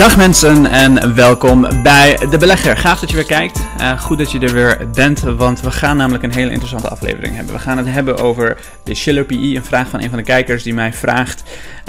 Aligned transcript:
Dag 0.00 0.16
mensen 0.16 0.66
en 0.66 1.14
welkom 1.14 1.82
bij 1.82 2.16
De 2.30 2.38
Belegger. 2.38 2.76
Gaaf 2.76 3.00
dat 3.00 3.10
je 3.10 3.16
weer 3.16 3.24
kijkt. 3.24 3.60
Uh, 3.80 4.00
goed 4.00 4.18
dat 4.18 4.32
je 4.32 4.38
er 4.38 4.52
weer 4.52 4.88
bent, 4.94 5.20
want 5.20 5.60
we 5.60 5.70
gaan 5.70 5.96
namelijk 5.96 6.24
een 6.24 6.32
hele 6.32 6.50
interessante 6.50 6.88
aflevering 6.88 7.36
hebben. 7.36 7.54
We 7.54 7.60
gaan 7.60 7.76
het 7.76 7.86
hebben 7.86 8.18
over 8.18 8.56
de 8.84 8.94
Schiller 8.94 9.24
PE, 9.24 9.34
een 9.36 9.64
vraag 9.64 9.88
van 9.88 10.02
een 10.02 10.08
van 10.08 10.18
de 10.18 10.24
kijkers 10.24 10.62
die 10.62 10.74
mij 10.74 10.92
vraagt 10.92 11.42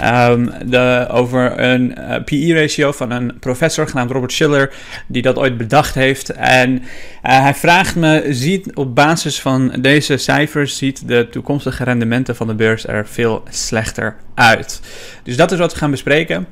um, 0.04 0.52
de, 0.64 1.06
over 1.10 1.60
een 1.60 1.94
uh, 1.98 2.14
eh, 2.14 2.24
PE-ratio 2.24 2.92
van 2.92 3.10
een 3.10 3.38
professor 3.40 3.88
genaamd 3.88 4.10
Robert 4.10 4.32
Schiller, 4.32 4.72
die 5.06 5.22
dat 5.22 5.36
ooit 5.36 5.56
bedacht 5.56 5.94
heeft. 5.94 6.30
En 6.30 6.72
uh, 6.72 6.82
hij 7.22 7.54
vraagt 7.54 7.96
me, 7.96 8.26
ziet 8.30 8.74
op 8.74 8.94
basis 8.94 9.40
van 9.40 9.74
deze 9.78 10.16
cijfers, 10.16 10.76
ziet 10.76 11.08
de 11.08 11.28
toekomstige 11.30 11.84
rendementen 11.84 12.36
van 12.36 12.46
de 12.46 12.54
beurs 12.54 12.86
er 12.86 13.06
veel 13.06 13.42
slechter 13.50 14.16
uit. 14.34 14.80
Dus 15.22 15.36
dat 15.36 15.52
is 15.52 15.58
wat 15.58 15.72
we 15.72 15.78
gaan 15.78 15.90
bespreken. 15.90 16.46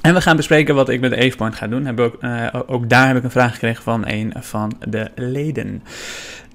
En 0.00 0.14
we 0.14 0.20
gaan 0.20 0.36
bespreken 0.36 0.74
wat 0.74 0.88
ik 0.88 1.00
met 1.00 1.12
AvePoint 1.12 1.54
ga 1.54 1.66
doen. 1.66 1.86
Heb 1.86 2.00
ook, 2.00 2.22
uh, 2.22 2.46
ook 2.66 2.88
daar 2.88 3.06
heb 3.06 3.16
ik 3.16 3.24
een 3.24 3.30
vraag 3.30 3.52
gekregen 3.52 3.82
van 3.82 4.02
een 4.06 4.32
van 4.36 4.72
de 4.88 5.10
leden. 5.14 5.82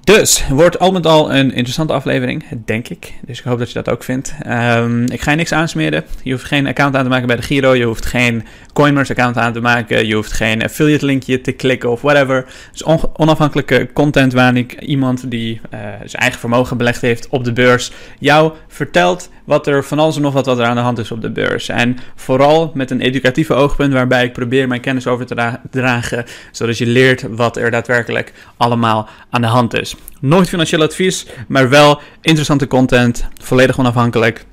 Dus, 0.03 0.47
wordt 0.49 0.79
al 0.79 0.91
met 0.91 1.05
al 1.05 1.33
een 1.33 1.51
interessante 1.51 1.93
aflevering, 1.93 2.43
denk 2.65 2.87
ik. 2.87 3.13
Dus 3.25 3.39
ik 3.39 3.45
hoop 3.45 3.59
dat 3.59 3.67
je 3.67 3.73
dat 3.73 3.89
ook 3.89 4.03
vindt. 4.03 4.33
Um, 4.47 5.05
ik 5.05 5.21
ga 5.21 5.31
je 5.31 5.37
niks 5.37 5.51
aansmeren. 5.51 6.03
Je 6.23 6.31
hoeft 6.31 6.43
geen 6.43 6.67
account 6.67 6.95
aan 6.95 7.03
te 7.03 7.09
maken 7.09 7.27
bij 7.27 7.35
de 7.35 7.41
Giro. 7.41 7.75
Je 7.75 7.85
hoeft 7.85 8.05
geen 8.05 8.45
Coinmers 8.73 9.09
account 9.09 9.37
aan 9.37 9.53
te 9.53 9.61
maken. 9.61 10.07
Je 10.07 10.15
hoeft 10.15 10.31
geen 10.31 10.63
affiliate 10.63 11.05
linkje 11.05 11.41
te 11.41 11.51
klikken 11.51 11.91
of 11.91 12.01
whatever. 12.01 12.45
Dus 12.71 12.83
on 12.83 12.99
onafhankelijke 13.13 13.89
content 13.93 14.33
waarin 14.33 14.57
ik 14.57 14.81
iemand 14.81 15.31
die 15.31 15.61
uh, 15.73 15.79
zijn 15.79 16.21
eigen 16.21 16.39
vermogen 16.39 16.77
belegd 16.77 17.01
heeft 17.01 17.27
op 17.29 17.43
de 17.43 17.53
beurs 17.53 17.91
jou 18.19 18.53
vertelt 18.67 19.29
wat 19.43 19.67
er 19.67 19.83
van 19.83 19.99
alles 19.99 20.15
en 20.15 20.21
nog 20.21 20.33
wat, 20.33 20.45
wat 20.45 20.59
er 20.59 20.65
aan 20.65 20.75
de 20.75 20.81
hand 20.81 20.97
is 20.97 21.11
op 21.11 21.21
de 21.21 21.29
beurs. 21.29 21.69
En 21.69 21.97
vooral 22.15 22.71
met 22.73 22.91
een 22.91 23.01
educatieve 23.01 23.53
oogpunt 23.53 23.93
waarbij 23.93 24.23
ik 24.23 24.33
probeer 24.33 24.67
mijn 24.67 24.81
kennis 24.81 25.07
over 25.07 25.25
te 25.25 25.59
dragen, 25.69 26.25
zodat 26.51 26.77
je 26.77 26.85
leert 26.85 27.25
wat 27.29 27.57
er 27.57 27.71
daadwerkelijk 27.71 28.33
allemaal 28.57 29.09
aan 29.29 29.41
de 29.41 29.47
hand 29.47 29.73
is. 29.73 29.90
Nooit 30.19 30.49
financieel 30.49 30.81
advies, 30.81 31.27
maar 31.47 31.69
wel 31.69 32.01
interessante 32.21 32.67
content, 32.67 33.27
volledig 33.41 33.79
onafhankelijk. 33.79 34.45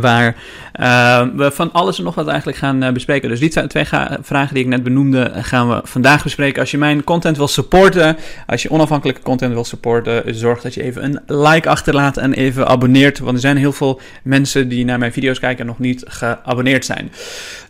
Waar 0.00 0.36
uh, 0.80 1.26
we 1.36 1.50
van 1.50 1.72
alles 1.72 1.98
en 1.98 2.04
nog 2.04 2.14
wat 2.14 2.28
eigenlijk 2.28 2.58
gaan 2.58 2.84
uh, 2.84 2.90
bespreken. 2.90 3.28
Dus 3.28 3.40
die 3.40 3.66
twee 3.66 3.86
vragen 4.20 4.54
die 4.54 4.62
ik 4.62 4.68
net 4.68 4.82
benoemde, 4.82 5.32
gaan 5.34 5.68
we 5.68 5.80
vandaag 5.84 6.22
bespreken. 6.22 6.60
Als 6.60 6.70
je 6.70 6.78
mijn 6.78 7.04
content 7.04 7.36
wil 7.36 7.48
supporten, 7.48 8.16
als 8.46 8.62
je 8.62 8.70
onafhankelijke 8.70 9.22
content 9.22 9.52
wil 9.52 9.64
supporten, 9.64 10.34
zorg 10.34 10.60
dat 10.60 10.74
je 10.74 10.82
even 10.82 11.04
een 11.04 11.20
like 11.26 11.68
achterlaat 11.68 12.16
en 12.16 12.32
even 12.32 12.66
abonneert. 12.66 13.18
Want 13.18 13.34
er 13.34 13.40
zijn 13.40 13.56
heel 13.56 13.72
veel 13.72 14.00
mensen 14.22 14.68
die 14.68 14.84
naar 14.84 14.98
mijn 14.98 15.12
video's 15.12 15.38
kijken 15.38 15.60
en 15.60 15.66
nog 15.66 15.78
niet 15.78 16.04
geabonneerd 16.06 16.84
zijn. 16.84 17.12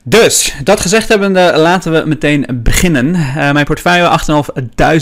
Dus, 0.09 0.57
dat 0.65 0.81
gezegd 0.81 1.09
hebbende, 1.09 1.53
laten 1.57 1.93
we 1.93 2.03
meteen 2.09 2.47
beginnen. 2.55 3.07
Uh, 3.15 3.53
mijn 3.53 3.65
portefeuille 3.65 4.21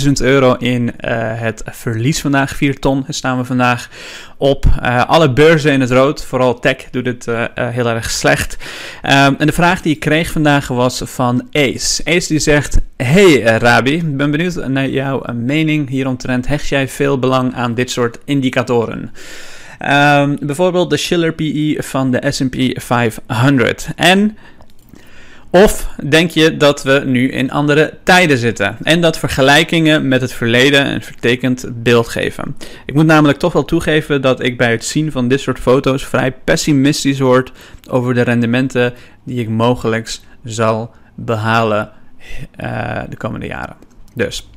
8.500 0.06 0.12
euro 0.20 0.54
in 0.54 0.92
het 1.36 1.62
verlies 1.64 2.20
vandaag. 2.20 2.56
4 2.56 2.78
ton 2.78 3.04
staan 3.08 3.38
we 3.38 3.44
vandaag 3.44 3.88
op. 4.36 4.64
alle 5.06 5.32
beurzen 5.32 5.72
in 5.72 5.80
het 5.80 5.90
rood, 5.90 6.24
vooral 6.24 6.60
tech 6.60 6.76
doet 6.90 7.06
het 7.06 7.26
heel 7.54 7.88
erg 7.88 8.10
slecht. 8.10 8.56
Um, 9.02 9.10
en 9.10 9.46
de 9.46 9.52
vraag 9.52 9.82
die 9.82 9.94
ik 9.94 10.00
kreeg 10.00 10.30
vandaag 10.30 10.68
was 10.68 11.02
van 11.04 11.48
Ace. 11.52 12.02
Ace 12.04 12.28
die 12.28 12.38
zegt, 12.38 12.78
hey 12.96 13.40
Rabi, 13.40 13.94
ik 13.94 14.16
ben 14.16 14.30
benieuwd 14.30 14.68
naar 14.68 14.88
jouw 14.88 15.22
mening 15.34 15.88
hieromtrent. 15.88 16.46
Hecht 16.46 16.68
jij 16.68 16.88
veel 16.88 17.18
belang 17.18 17.54
aan 17.54 17.74
dit 17.74 17.90
soort 17.90 18.18
indicatoren? 18.24 19.12
Um, 19.82 20.38
bijvoorbeeld 20.40 20.90
de 20.90 20.96
Schiller 20.96 21.32
PE 21.32 21.76
van 21.78 22.10
de 22.10 22.30
S&P 22.30 22.82
500. 22.82 23.88
En 23.96 24.36
of 25.54 25.88
denk 26.08 26.30
je 26.30 26.56
dat 26.56 26.82
we 26.82 27.02
nu 27.06 27.30
in 27.30 27.50
andere 27.50 27.94
tijden 28.02 28.38
zitten 28.38 28.76
en 28.82 29.00
dat 29.00 29.18
vergelijkingen 29.18 30.08
met 30.08 30.20
het 30.20 30.32
verleden 30.32 30.86
een 30.86 31.02
vertekend 31.02 31.66
beeld 31.82 32.08
geven? 32.08 32.56
Ik 32.86 32.94
moet 32.94 33.06
namelijk 33.06 33.38
toch 33.38 33.52
wel 33.52 33.64
toegeven 33.64 34.22
dat 34.22 34.42
ik 34.42 34.56
bij 34.56 34.70
het 34.70 34.84
zien 34.84 35.12
van 35.12 35.28
dit 35.28 35.40
soort 35.40 35.58
foto's 35.58 36.04
vrij 36.04 36.32
pessimistisch 36.32 37.20
word 37.20 37.52
over 37.90 38.14
de 38.14 38.20
rendementen 38.20 38.94
die 39.24 39.40
ik 39.40 39.48
mogelijk 39.48 40.18
zal 40.44 40.90
behalen 41.14 41.90
uh, 42.60 43.00
de 43.08 43.16
komende 43.16 43.46
jaren. 43.46 43.76
Dus. 44.14 44.48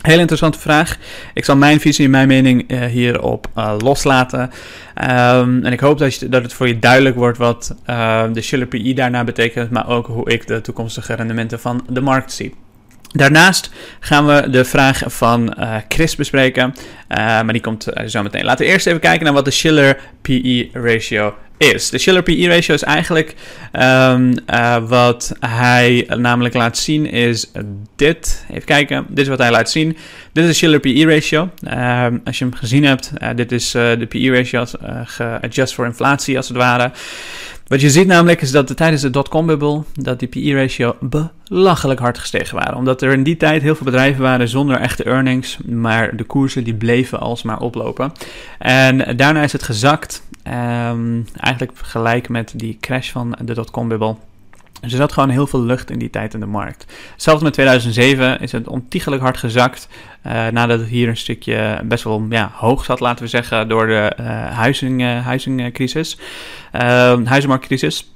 Hele 0.00 0.20
interessante 0.20 0.58
vraag. 0.58 0.96
Ik 1.34 1.44
zal 1.44 1.56
mijn 1.56 1.80
visie 1.80 2.04
en 2.04 2.10
mijn 2.10 2.28
mening 2.28 2.72
uh, 2.72 2.84
hierop 2.84 3.46
uh, 3.58 3.74
loslaten. 3.78 4.40
Um, 4.40 5.64
en 5.64 5.72
ik 5.72 5.80
hoop 5.80 5.98
dat, 5.98 6.14
je, 6.14 6.28
dat 6.28 6.42
het 6.42 6.52
voor 6.52 6.68
je 6.68 6.78
duidelijk 6.78 7.16
wordt 7.16 7.38
wat 7.38 7.74
uh, 7.86 8.22
de 8.32 8.40
Schiller 8.42 8.66
PI 8.66 8.94
daarna 8.94 9.24
betekent, 9.24 9.70
maar 9.70 9.88
ook 9.88 10.06
hoe 10.06 10.30
ik 10.30 10.46
de 10.46 10.60
toekomstige 10.60 11.14
rendementen 11.14 11.60
van 11.60 11.86
de 11.88 12.00
markt 12.00 12.32
zie. 12.32 12.54
Daarnaast 13.12 13.70
gaan 14.00 14.26
we 14.26 14.50
de 14.50 14.64
vraag 14.64 15.02
van 15.06 15.54
Chris 15.88 16.16
bespreken, 16.16 16.74
maar 17.08 17.52
die 17.52 17.60
komt 17.60 17.86
zo 18.06 18.22
meteen. 18.22 18.44
Laten 18.44 18.66
we 18.66 18.72
eerst 18.72 18.86
even 18.86 19.00
kijken 19.00 19.24
naar 19.24 19.34
wat 19.34 19.44
de 19.44 19.50
Schiller 19.50 19.98
PE 20.22 20.68
ratio 20.72 21.34
is. 21.60 21.90
De 21.90 21.98
Schiller 21.98 22.22
PE 22.22 22.48
ratio 22.48 22.74
is 22.74 22.82
eigenlijk 22.82 23.34
um, 23.72 24.34
wat 24.88 25.32
hij 25.40 26.06
namelijk 26.16 26.54
laat 26.54 26.78
zien 26.78 27.06
is 27.06 27.50
dit. 27.96 28.44
Even 28.50 28.64
kijken, 28.64 29.06
dit 29.08 29.18
is 29.18 29.28
wat 29.28 29.38
hij 29.38 29.50
laat 29.50 29.70
zien. 29.70 29.96
Dit 30.32 30.44
is 30.44 30.50
de 30.50 30.56
Schiller 30.56 30.80
PE 30.80 31.04
ratio. 31.04 31.50
Ehm, 31.64 32.18
als 32.24 32.38
je 32.38 32.44
hem 32.44 32.54
gezien 32.54 32.84
hebt, 32.84 33.12
dit 33.34 33.52
is 33.52 33.70
de 33.70 34.06
PE 34.08 34.30
ratio 34.30 34.64
geadjust 35.04 35.74
voor 35.74 35.86
inflatie 35.86 36.36
als 36.36 36.48
het 36.48 36.56
ware. 36.56 36.92
Wat 37.70 37.80
je 37.80 37.90
ziet 37.90 38.06
namelijk 38.06 38.42
is 38.42 38.50
dat 38.50 38.68
de, 38.68 38.74
tijdens 38.74 39.02
de 39.02 39.10
dotcom-bubbel 39.10 39.84
dat 39.94 40.18
die 40.18 40.28
PE-ratio 40.28 40.96
belachelijk 41.00 42.00
hard 42.00 42.18
gestegen 42.18 42.56
waren. 42.56 42.76
Omdat 42.76 43.02
er 43.02 43.12
in 43.12 43.22
die 43.22 43.36
tijd 43.36 43.62
heel 43.62 43.74
veel 43.74 43.84
bedrijven 43.84 44.22
waren 44.22 44.48
zonder 44.48 44.76
echte 44.76 45.04
earnings, 45.04 45.58
maar 45.66 46.16
de 46.16 46.24
koersen 46.24 46.64
die 46.64 46.74
bleven 46.74 47.20
alsmaar 47.20 47.60
oplopen. 47.60 48.12
En 48.58 49.16
daarna 49.16 49.42
is 49.42 49.52
het 49.52 49.62
gezakt, 49.62 50.22
um, 50.90 51.26
eigenlijk 51.50 51.78
gelijk 51.78 52.28
met 52.28 52.52
die 52.56 52.76
crash 52.80 53.10
van 53.10 53.36
de 53.44 53.54
dotcom-bubbel. 53.54 54.18
Dus 54.80 54.92
er 54.92 54.98
zat 54.98 55.12
gewoon 55.12 55.28
heel 55.28 55.46
veel 55.46 55.62
lucht 55.62 55.90
in 55.90 55.98
die 55.98 56.10
tijd 56.10 56.34
in 56.34 56.40
de 56.40 56.46
markt. 56.46 56.86
Zelfs 57.16 57.42
met 57.42 57.52
2007 57.52 58.40
is 58.40 58.52
het 58.52 58.68
ontiegelijk 58.68 59.22
hard 59.22 59.36
gezakt. 59.36 59.88
Uh, 60.26 60.46
nadat 60.48 60.78
het 60.78 60.88
hier 60.88 61.08
een 61.08 61.16
stukje 61.16 61.80
best 61.84 62.04
wel 62.04 62.26
ja, 62.30 62.50
hoog 62.54 62.84
zat, 62.84 63.00
laten 63.00 63.24
we 63.24 63.30
zeggen, 63.30 63.68
door 63.68 63.86
de 63.86 64.12
uh, 64.20 64.26
huizing, 64.50 65.00
uh, 65.00 65.24
huizingcrisis, 65.24 66.18
huizenmarktcrisis. 67.24 68.12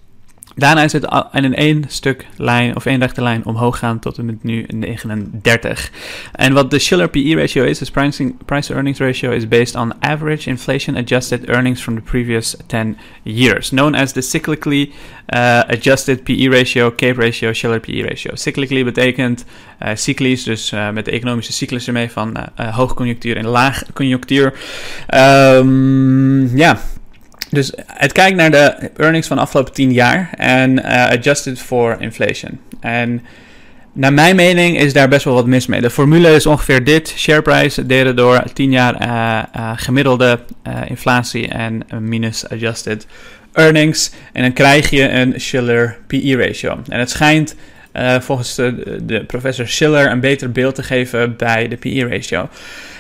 Daarna 0.57 0.83
is 0.83 0.93
het 0.93 1.05
in 1.33 1.45
een 1.45 1.55
één 1.55 1.85
stuk 1.89 2.27
lijn 2.37 2.77
of 2.77 2.87
één 2.87 3.01
rechte 3.01 3.23
lijn 3.23 3.45
omhoog 3.45 3.79
gaan 3.79 3.99
tot 3.99 4.19
en 4.19 4.25
met 4.25 4.43
nu 4.43 4.65
39. 4.69 5.91
En 6.33 6.53
wat 6.53 6.71
de 6.71 6.79
Schiller 6.79 7.09
PE 7.09 7.35
ratio 7.35 7.65
is, 7.65 7.91
pricing, 7.91 8.45
price 8.45 8.75
earnings 8.75 8.99
ratio, 8.99 9.31
is 9.31 9.49
based 9.49 9.75
on 9.75 9.93
average 10.01 10.51
inflation 10.51 10.97
adjusted 10.97 11.49
earnings 11.49 11.83
from 11.83 11.95
the 11.95 12.01
previous 12.01 12.57
10 12.67 12.97
years, 13.23 13.69
known 13.69 13.95
as 13.95 14.13
the 14.13 14.23
cyclically 14.23 14.93
uh, 15.35 15.63
adjusted 15.67 16.23
PE 16.23 16.49
ratio, 16.49 16.91
CAPE 16.91 17.17
ratio, 17.17 17.53
Schiller 17.53 17.81
PE 17.81 18.03
ratio. 18.03 18.33
Cyclically 18.35 18.85
betekent 18.85 19.45
uh, 19.83 19.91
cyclisch, 19.95 20.45
dus 20.45 20.73
uh, 20.73 20.91
met 20.91 21.05
de 21.05 21.11
economische 21.11 21.53
cyclus 21.53 21.87
ermee 21.87 22.11
van 22.11 22.37
hoogconjunctuur 22.57 23.37
en 23.37 23.47
laagconjunctuur. 23.47 24.53
Um, 25.15 26.57
ja. 26.57 26.79
Dus 27.55 27.73
het 27.87 28.13
kijkt 28.13 28.37
naar 28.37 28.51
de 28.51 28.91
earnings 28.97 29.27
van 29.27 29.37
de 29.37 29.43
afgelopen 29.43 29.73
10 29.73 29.93
jaar 29.93 30.31
en 30.37 30.79
uh, 30.79 31.09
adjusted 31.09 31.61
for 31.61 31.97
inflation. 32.01 32.61
En 32.81 33.23
naar 33.93 34.13
mijn 34.13 34.37
mening 34.37 34.79
is 34.79 34.93
daar 34.93 35.09
best 35.09 35.25
wel 35.25 35.35
wat 35.35 35.47
mis 35.47 35.67
mee. 35.67 35.81
De 35.81 35.91
formule 35.91 36.35
is 36.35 36.47
ongeveer 36.47 36.85
dit: 36.85 37.15
share 37.17 37.43
price 37.43 37.87
delen 37.87 38.17
door 38.17 38.43
10 38.53 38.71
jaar 38.71 39.03
uh, 39.03 39.43
uh, 39.57 39.73
gemiddelde 39.77 40.39
inflatie 40.87 41.49
en 41.49 41.83
minus 42.01 42.49
adjusted 42.49 43.07
earnings. 43.53 44.11
En 44.33 44.43
dan 44.43 44.53
krijg 44.53 44.91
je 44.91 45.09
een 45.09 45.41
Schiller 45.41 45.99
PE 46.07 46.37
ratio. 46.37 46.79
En 46.89 46.99
het 46.99 47.11
schijnt 47.11 47.55
volgens 48.21 48.55
de, 48.55 48.99
de 49.03 49.25
professor 49.25 49.69
Schiller 49.69 50.11
een 50.11 50.21
beter 50.21 50.53
beeld 50.53 50.75
te 50.75 50.83
geven 50.83 51.37
bij 51.37 51.69
de 51.69 51.77
PE 51.77 52.09
ratio. 52.09 52.49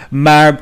Maar 0.08 0.60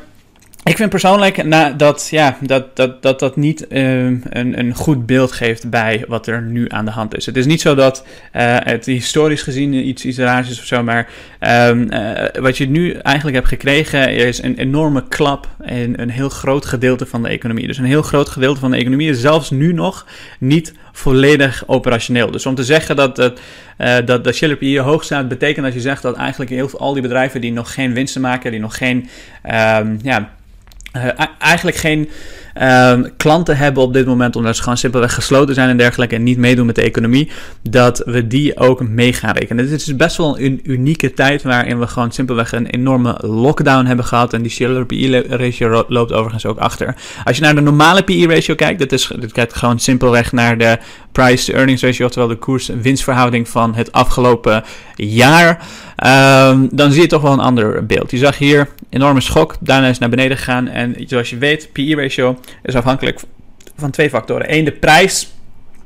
ik 0.63 0.77
vind 0.77 0.89
persoonlijk 0.89 1.43
nou, 1.43 1.75
dat, 1.75 2.07
ja, 2.11 2.37
dat, 2.41 2.75
dat, 2.75 3.01
dat 3.01 3.19
dat 3.19 3.35
niet 3.35 3.65
uh, 3.69 4.05
een, 4.05 4.59
een 4.59 4.75
goed 4.75 5.05
beeld 5.05 5.31
geeft 5.31 5.69
bij 5.69 6.03
wat 6.07 6.27
er 6.27 6.41
nu 6.41 6.65
aan 6.69 6.85
de 6.85 6.91
hand 6.91 7.15
is. 7.15 7.25
Het 7.25 7.37
is 7.37 7.45
niet 7.45 7.61
zo 7.61 7.75
dat 7.75 8.05
uh, 8.35 8.57
het 8.59 8.85
historisch 8.85 9.41
gezien 9.41 9.73
iets, 9.73 10.05
iets 10.05 10.17
raars 10.17 10.49
is 10.49 10.59
of 10.59 10.65
zo, 10.65 10.83
maar 10.83 11.09
um, 11.39 11.91
uh, 11.91 12.41
wat 12.41 12.57
je 12.57 12.69
nu 12.69 12.91
eigenlijk 12.91 13.35
hebt 13.35 13.47
gekregen 13.47 14.09
is 14.09 14.43
een 14.43 14.57
enorme 14.57 15.03
klap 15.07 15.47
in 15.65 15.93
een 15.97 16.09
heel 16.09 16.29
groot 16.29 16.65
gedeelte 16.65 17.05
van 17.05 17.23
de 17.23 17.29
economie. 17.29 17.67
Dus 17.67 17.77
een 17.77 17.85
heel 17.85 18.01
groot 18.01 18.29
gedeelte 18.29 18.59
van 18.59 18.71
de 18.71 18.77
economie 18.77 19.09
is 19.09 19.19
zelfs 19.19 19.49
nu 19.49 19.73
nog 19.73 20.05
niet 20.39 20.73
volledig 20.91 21.63
operationeel. 21.67 22.31
Dus 22.31 22.45
om 22.45 22.55
te 22.55 22.63
zeggen 22.63 22.95
dat, 22.95 23.15
dat, 23.15 23.39
uh, 23.77 23.95
dat 24.05 24.23
de 24.23 24.31
Schiller 24.31 24.57
hier 24.59 24.81
hoog 24.81 25.03
staat, 25.03 25.27
betekent 25.27 25.65
dat 25.65 25.73
je 25.73 25.81
zegt 25.81 26.01
dat 26.01 26.15
eigenlijk 26.15 26.51
heel 26.51 26.69
veel, 26.69 26.79
al 26.79 26.93
die 26.93 27.01
bedrijven 27.01 27.41
die 27.41 27.51
nog 27.51 27.73
geen 27.73 27.93
winsten 27.93 28.21
maken, 28.21 28.51
die 28.51 28.59
nog 28.59 28.77
geen 28.77 29.09
um, 29.77 29.99
ja, 30.01 30.31
eigenlijk 31.39 31.77
geen 31.77 32.09
um, 32.61 33.15
klanten 33.17 33.57
hebben 33.57 33.83
op 33.83 33.93
dit 33.93 34.05
moment, 34.05 34.35
omdat 34.35 34.55
ze 34.55 34.61
gewoon 34.61 34.77
simpelweg 34.77 35.13
gesloten 35.13 35.55
zijn 35.55 35.69
en 35.69 35.77
dergelijke 35.77 36.15
en 36.15 36.23
niet 36.23 36.37
meedoen 36.37 36.65
met 36.65 36.75
de 36.75 36.81
economie, 36.81 37.31
dat 37.69 38.01
we 38.05 38.27
die 38.27 38.57
ook 38.57 38.87
mee 38.87 39.13
gaan 39.13 39.35
rekenen. 39.35 39.69
Dit 39.69 39.81
is 39.81 39.95
best 39.95 40.17
wel 40.17 40.39
een 40.39 40.59
unieke 40.63 41.13
tijd 41.13 41.43
waarin 41.43 41.79
we 41.79 41.87
gewoon 41.87 42.11
simpelweg 42.11 42.51
een 42.51 42.65
enorme 42.65 43.17
lockdown 43.21 43.85
hebben 43.85 44.05
gehad 44.05 44.33
en 44.33 44.41
die 44.41 44.51
Schiller 44.51 44.85
PE 44.85 45.25
ratio 45.29 45.85
loopt 45.87 46.11
overigens 46.11 46.45
ook 46.45 46.57
achter. 46.57 46.95
Als 47.23 47.35
je 47.37 47.43
naar 47.43 47.55
de 47.55 47.61
normale 47.61 48.03
PE 48.03 48.27
ratio 48.27 48.55
kijkt, 48.55 48.79
dat 48.79 48.91
is, 48.91 49.11
dit 49.19 49.31
kijkt 49.31 49.55
gewoon 49.55 49.79
simpelweg 49.79 50.31
naar 50.31 50.57
de 50.57 50.77
price-earnings 51.11 51.81
ratio, 51.81 52.05
oftewel 52.05 52.27
de 52.27 52.35
koers-winstverhouding 52.35 53.49
van 53.49 53.75
het 53.75 53.91
afgelopen 53.91 54.63
jaar. 54.95 55.65
Um, 56.49 56.69
dan 56.71 56.91
zie 56.91 57.01
je 57.01 57.07
toch 57.07 57.21
wel 57.21 57.33
een 57.33 57.39
ander 57.39 57.85
beeld. 57.85 58.11
Je 58.11 58.17
zag 58.17 58.37
hier 58.37 58.67
enorme 58.89 59.21
schok, 59.21 59.55
daarna 59.59 59.87
is 59.87 59.97
naar 59.97 60.09
beneden 60.09 60.37
gegaan. 60.37 60.67
En 60.67 60.95
zoals 61.07 61.29
je 61.29 61.37
weet, 61.37 61.69
PE 61.71 61.95
ratio 61.95 62.39
is 62.63 62.75
afhankelijk 62.75 63.19
van 63.75 63.91
twee 63.91 64.09
factoren. 64.09 64.53
Eén, 64.53 64.65
de 64.65 64.71
prijs. 64.71 65.31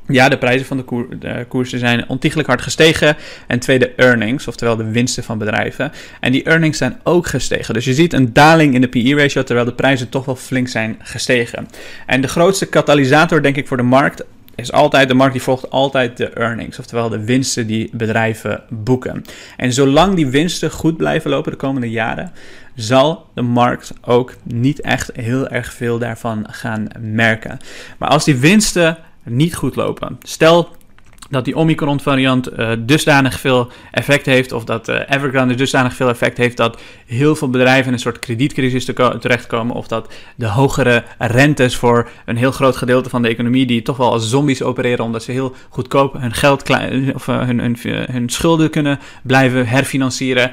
Ja, 0.06 0.28
de 0.28 0.38
prijzen 0.38 0.66
van 0.66 0.76
de, 0.76 0.82
koer, 0.82 1.18
de, 1.18 1.44
koersen 1.48 1.78
zijn 1.78 2.08
ontiegelijk 2.08 2.48
hard 2.48 2.62
gestegen. 2.62 3.16
En 3.46 3.58
twee, 3.58 3.78
de 3.78 3.92
earnings, 3.96 4.48
oftewel 4.48 4.76
de 4.76 4.90
winsten 4.90 5.24
van 5.24 5.38
bedrijven. 5.38 5.92
En 6.20 6.32
die 6.32 6.42
earnings 6.42 6.78
zijn 6.78 7.00
ook 7.04 7.26
gestegen. 7.26 7.74
Dus 7.74 7.84
je 7.84 7.94
ziet 7.94 8.12
een 8.12 8.32
daling 8.32 8.74
in 8.74 8.80
de 8.80 8.88
PE-ratio, 8.88 9.42
terwijl 9.42 9.66
de 9.66 9.74
prijzen 9.74 10.08
toch 10.08 10.24
wel 10.24 10.36
flink 10.36 10.68
zijn 10.68 10.96
gestegen. 11.02 11.68
En 12.06 12.20
de 12.20 12.28
grootste 12.28 12.66
katalysator, 12.66 13.42
denk 13.42 13.56
ik, 13.56 13.66
voor 13.66 13.76
de 13.76 13.82
markt 13.82 14.24
is 14.60 14.72
altijd, 14.72 15.08
de 15.08 15.14
markt 15.14 15.32
die 15.32 15.42
volgt 15.42 15.70
altijd 15.70 16.16
de 16.16 16.30
earnings, 16.30 16.78
oftewel 16.78 17.08
de 17.08 17.24
winsten 17.24 17.66
die 17.66 17.90
bedrijven 17.92 18.62
boeken. 18.68 19.24
En 19.56 19.72
zolang 19.72 20.14
die 20.14 20.26
winsten 20.26 20.70
goed 20.70 20.96
blijven 20.96 21.30
lopen 21.30 21.52
de 21.52 21.58
komende 21.58 21.90
jaren, 21.90 22.32
zal 22.74 23.26
de 23.34 23.42
markt 23.42 23.92
ook 24.02 24.34
niet 24.42 24.80
echt 24.80 25.10
heel 25.14 25.48
erg 25.48 25.72
veel 25.72 25.98
daarvan 25.98 26.46
gaan 26.50 26.88
merken. 27.00 27.58
Maar 27.98 28.08
als 28.08 28.24
die 28.24 28.36
winsten 28.36 28.98
niet 29.22 29.54
goed 29.54 29.76
lopen, 29.76 30.18
stel 30.22 30.68
dat 31.28 31.44
die 31.44 31.56
Omicron 31.56 32.00
variant 32.00 32.58
uh, 32.58 32.70
dusdanig 32.78 33.40
veel 33.40 33.68
effect 33.90 34.26
heeft, 34.26 34.52
of 34.52 34.64
dat 34.64 34.88
uh, 34.88 35.00
Evergrande 35.08 35.54
dusdanig 35.54 35.94
veel 35.94 36.08
effect 36.08 36.36
heeft 36.36 36.56
dat 36.56 36.80
heel 37.06 37.36
veel 37.36 37.50
bedrijven 37.50 37.86
in 37.86 37.92
een 37.92 37.98
soort 37.98 38.18
kredietcrisis 38.18 38.84
te 38.84 39.16
terechtkomen, 39.20 39.76
of 39.76 39.88
dat 39.88 40.12
de 40.34 40.46
hogere 40.46 41.04
rentes 41.18 41.76
voor 41.76 42.10
een 42.24 42.36
heel 42.36 42.52
groot 42.52 42.76
gedeelte 42.76 43.08
van 43.08 43.22
de 43.22 43.28
economie, 43.28 43.66
die 43.66 43.82
toch 43.82 43.96
wel 43.96 44.12
als 44.12 44.28
zombies 44.28 44.62
opereren, 44.62 45.04
omdat 45.04 45.22
ze 45.22 45.32
heel 45.32 45.54
goedkoop 45.68 46.12
hun 46.20 46.34
geld 46.34 46.62
of 47.14 47.26
uh, 47.26 47.40
hun, 47.40 47.58
hun, 47.58 47.76
hun, 48.10 48.28
schulden 48.28 48.70
kunnen 48.70 48.98
blijven 49.22 49.66
herfinancieren. 49.66 50.52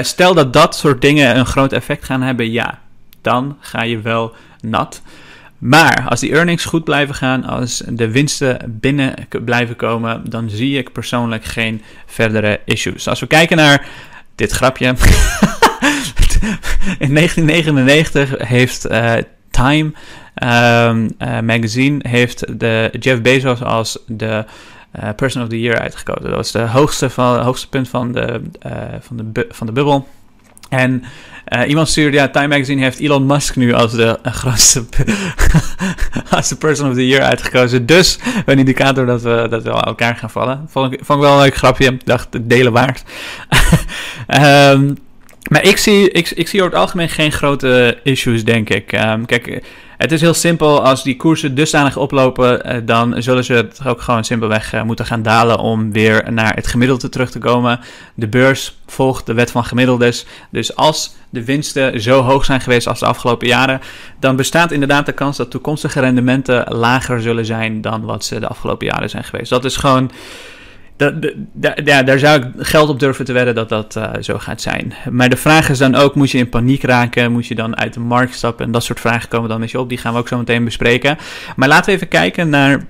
stel 0.00 0.34
dat 0.34 0.52
dat 0.52 0.76
soort 0.76 1.00
dingen 1.00 1.38
een 1.38 1.46
groot 1.46 1.72
effect 1.72 2.04
gaan 2.04 2.22
hebben, 2.22 2.50
ja, 2.50 2.78
dan 3.20 3.56
ga 3.60 3.82
je 3.82 4.00
wel 4.00 4.34
nat. 4.60 5.02
Maar 5.62 6.06
als 6.08 6.20
die 6.20 6.32
earnings 6.32 6.64
goed 6.64 6.84
blijven 6.84 7.14
gaan, 7.14 7.44
als 7.44 7.82
de 7.88 8.10
winsten 8.10 8.78
binnen 8.80 9.14
blijven 9.44 9.76
komen, 9.76 10.30
dan 10.30 10.50
zie 10.50 10.78
ik 10.78 10.92
persoonlijk 10.92 11.44
geen 11.44 11.82
verdere 12.06 12.60
issues. 12.64 13.08
Als 13.08 13.20
we 13.20 13.26
kijken 13.26 13.56
naar 13.56 13.86
dit 14.34 14.52
grapje. 14.52 14.86
In 16.98 17.14
1999 17.14 18.48
heeft 18.48 18.90
uh, 18.90 19.14
Time 19.50 19.92
um, 20.34 21.10
uh, 21.18 21.40
Magazine 21.40 22.08
heeft 22.08 22.60
de 22.60 22.90
Jeff 23.00 23.20
Bezos 23.20 23.62
als 23.62 23.98
de 24.06 24.44
uh, 25.02 25.08
Person 25.16 25.42
of 25.42 25.48
the 25.48 25.60
Year 25.60 25.78
uitgekozen. 25.78 26.22
Dat 26.22 26.34
was 26.34 26.52
de 26.52 26.60
hoogste, 26.66 27.10
van, 27.10 27.38
hoogste 27.38 27.68
punt 27.68 27.88
van 27.88 28.12
de, 28.12 28.42
van 29.00 29.16
de, 29.16 29.46
van 29.50 29.66
de 29.66 29.72
bubbel. 29.72 30.08
En 30.72 31.04
uh, 31.48 31.68
iemand 31.68 31.88
stuurde, 31.88 32.16
ja, 32.16 32.28
Time 32.28 32.48
Magazine 32.48 32.82
heeft 32.82 32.98
Elon 32.98 33.26
Musk 33.26 33.56
nu 33.56 33.72
als 33.72 33.92
de 33.92 34.18
uh, 34.26 34.32
grootste 34.32 34.84
als 36.36 36.48
de 36.48 36.56
person 36.56 36.88
of 36.88 36.94
the 36.94 37.06
year 37.06 37.22
uitgekozen. 37.22 37.86
Dus 37.86 38.18
een 38.46 38.58
indicator 38.58 39.06
dat 39.06 39.22
we, 39.22 39.46
dat 39.50 39.62
we 39.62 39.70
elkaar 39.70 40.16
gaan 40.16 40.30
vallen. 40.30 40.64
Vond 40.68 40.92
ik, 40.92 41.00
vond 41.04 41.18
ik 41.18 41.24
wel 41.24 41.34
een 41.34 41.42
leuk 41.42 41.54
grapje. 41.54 41.96
Dacht, 42.04 42.28
delen 42.40 42.72
waard. 42.72 43.02
um, 44.74 44.96
maar 45.52 45.64
ik 45.64 45.76
zie, 45.76 46.10
ik, 46.10 46.30
ik 46.30 46.48
zie 46.48 46.60
over 46.60 46.72
het 46.72 46.82
algemeen 46.82 47.08
geen 47.08 47.32
grote 47.32 48.00
issues, 48.02 48.44
denk 48.44 48.70
ik. 48.70 48.92
Um, 48.92 49.26
kijk, 49.26 49.62
het 50.02 50.12
is 50.12 50.20
heel 50.20 50.34
simpel. 50.34 50.84
Als 50.84 51.02
die 51.02 51.16
koersen 51.16 51.54
dusdanig 51.54 51.96
oplopen, 51.96 52.74
uh, 52.74 52.80
dan 52.84 53.22
zullen 53.22 53.44
ze 53.44 53.52
het 53.52 53.80
ook 53.86 54.00
gewoon 54.00 54.24
simpelweg 54.24 54.74
uh, 54.74 54.82
moeten 54.82 55.06
gaan 55.06 55.22
dalen 55.22 55.58
om 55.58 55.92
weer 55.92 56.32
naar 56.32 56.54
het 56.54 56.66
gemiddelde 56.66 57.08
terug 57.08 57.30
te 57.30 57.38
komen. 57.38 57.80
De 58.14 58.28
beurs 58.28 58.76
volgt 58.86 59.26
de 59.26 59.34
wet 59.34 59.50
van 59.50 59.64
gemiddeldes. 59.64 60.26
Dus 60.50 60.76
als 60.76 61.14
de 61.30 61.44
winsten 61.44 62.00
zo 62.00 62.22
hoog 62.22 62.44
zijn 62.44 62.60
geweest 62.60 62.86
als 62.86 62.98
de 62.98 63.06
afgelopen 63.06 63.46
jaren, 63.46 63.80
dan 64.20 64.36
bestaat 64.36 64.72
inderdaad 64.72 65.06
de 65.06 65.12
kans 65.12 65.36
dat 65.36 65.50
toekomstige 65.50 66.00
rendementen 66.00 66.74
lager 66.74 67.22
zullen 67.22 67.46
zijn 67.46 67.80
dan 67.80 68.04
wat 68.04 68.24
ze 68.24 68.40
de 68.40 68.48
afgelopen 68.48 68.86
jaren 68.86 69.10
zijn 69.10 69.24
geweest. 69.24 69.50
Dat 69.50 69.64
is 69.64 69.76
gewoon 69.76 70.10
ja, 71.84 72.02
daar 72.02 72.18
zou 72.18 72.42
ik 72.42 72.46
geld 72.56 72.88
op 72.88 73.00
durven 73.00 73.24
te 73.24 73.32
wedden 73.32 73.54
dat 73.54 73.68
dat 73.68 73.96
uh, 73.96 74.10
zo 74.20 74.38
gaat 74.38 74.60
zijn. 74.60 74.94
Maar 75.10 75.28
de 75.28 75.36
vraag 75.36 75.68
is 75.68 75.78
dan 75.78 75.94
ook, 75.94 76.14
moet 76.14 76.30
je 76.30 76.38
in 76.38 76.48
paniek 76.48 76.82
raken? 76.82 77.32
Moet 77.32 77.46
je 77.46 77.54
dan 77.54 77.76
uit 77.76 77.94
de 77.94 78.00
markt 78.00 78.34
stappen? 78.34 78.66
En 78.66 78.72
dat 78.72 78.84
soort 78.84 79.00
vragen 79.00 79.28
komen 79.28 79.48
dan 79.48 79.60
met 79.60 79.70
je 79.70 79.80
op. 79.80 79.88
Die 79.88 79.98
gaan 79.98 80.12
we 80.12 80.18
ook 80.18 80.28
zo 80.28 80.38
meteen 80.38 80.64
bespreken. 80.64 81.18
Maar 81.56 81.68
laten 81.68 81.86
we 81.86 81.92
even 81.92 82.08
kijken 82.08 82.48
naar 82.48 82.86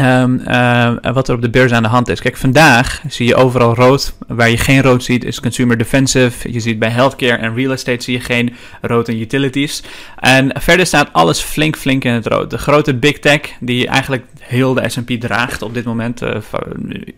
Um, 0.00 0.40
uh, 0.48 1.12
wat 1.12 1.28
er 1.28 1.34
op 1.34 1.42
de 1.42 1.50
beurs 1.50 1.72
aan 1.72 1.82
de 1.82 1.88
hand 1.88 2.08
is. 2.08 2.20
Kijk, 2.20 2.36
vandaag 2.36 3.02
zie 3.08 3.26
je 3.26 3.34
overal 3.34 3.74
rood. 3.74 4.12
Waar 4.26 4.50
je 4.50 4.56
geen 4.56 4.82
rood 4.82 5.04
ziet 5.04 5.24
is 5.24 5.40
consumer 5.40 5.76
defensive. 5.76 6.52
Je 6.52 6.60
ziet 6.60 6.78
bij 6.78 6.88
healthcare 6.88 7.36
en 7.36 7.54
real 7.54 7.72
estate 7.72 8.02
zie 8.02 8.14
je 8.14 8.20
geen 8.20 8.54
rood 8.80 9.08
in 9.08 9.20
utilities. 9.20 9.82
En 10.16 10.50
verder 10.60 10.86
staat 10.86 11.08
alles 11.12 11.40
flink, 11.40 11.76
flink 11.76 12.04
in 12.04 12.12
het 12.12 12.26
rood. 12.26 12.50
De 12.50 12.58
grote 12.58 12.94
big 12.94 13.18
tech 13.18 13.40
die 13.60 13.86
eigenlijk 13.86 14.24
heel 14.38 14.74
de 14.74 14.88
S&P 14.88 15.10
draagt 15.10 15.62
op 15.62 15.74
dit 15.74 15.84
moment. 15.84 16.22
Uh, 16.22 16.30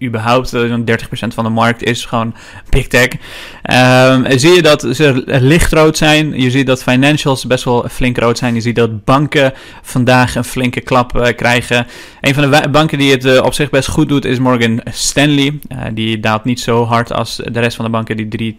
überhaupt, 0.03 0.55
uh, 0.55 0.75
30% 0.85 1.35
van 1.35 1.45
de 1.45 1.51
markt 1.51 1.83
is 1.83 2.05
gewoon 2.05 2.35
big 2.69 2.87
tech. 2.87 3.09
Um, 3.09 4.39
zie 4.39 4.53
je 4.55 4.63
dat 4.63 4.87
ze 4.91 5.23
lichtrood 5.27 5.97
zijn. 5.97 6.41
Je 6.41 6.51
ziet 6.51 6.67
dat 6.67 6.83
financials 6.83 7.47
best 7.47 7.65
wel 7.65 7.89
flink 7.91 8.19
rood 8.19 8.39
zijn. 8.39 8.55
Je 8.55 8.61
ziet 8.61 8.77
dat 8.77 9.05
banken 9.05 9.53
vandaag 9.83 10.35
een 10.35 10.45
flinke 10.45 10.81
klap 10.81 11.33
krijgen. 11.37 11.87
Een 12.21 12.35
van 12.35 12.51
de 12.51 12.71
banken 12.73 12.99
die 12.99 13.11
het 13.11 13.25
uh, 13.25 13.43
op 13.45 13.55
zich 13.55 13.71
best 13.71 13.89
goed 13.89 14.09
doet 14.09 14.25
is 14.25 14.39
Morgan 14.39 14.81
Stanley. 14.91 15.59
Uh, 15.69 15.79
die 15.93 16.21
daalt 16.21 16.45
niet 16.45 16.61
zo 16.61 16.85
hard 16.85 17.13
als 17.13 17.37
de 17.37 17.61
rest 17.61 17.77
van 17.77 17.85
de 17.85 17.91
banken 17.91 18.17
die 18.17 18.57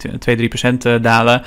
2-3% 0.97 1.01
dalen. 1.01 1.41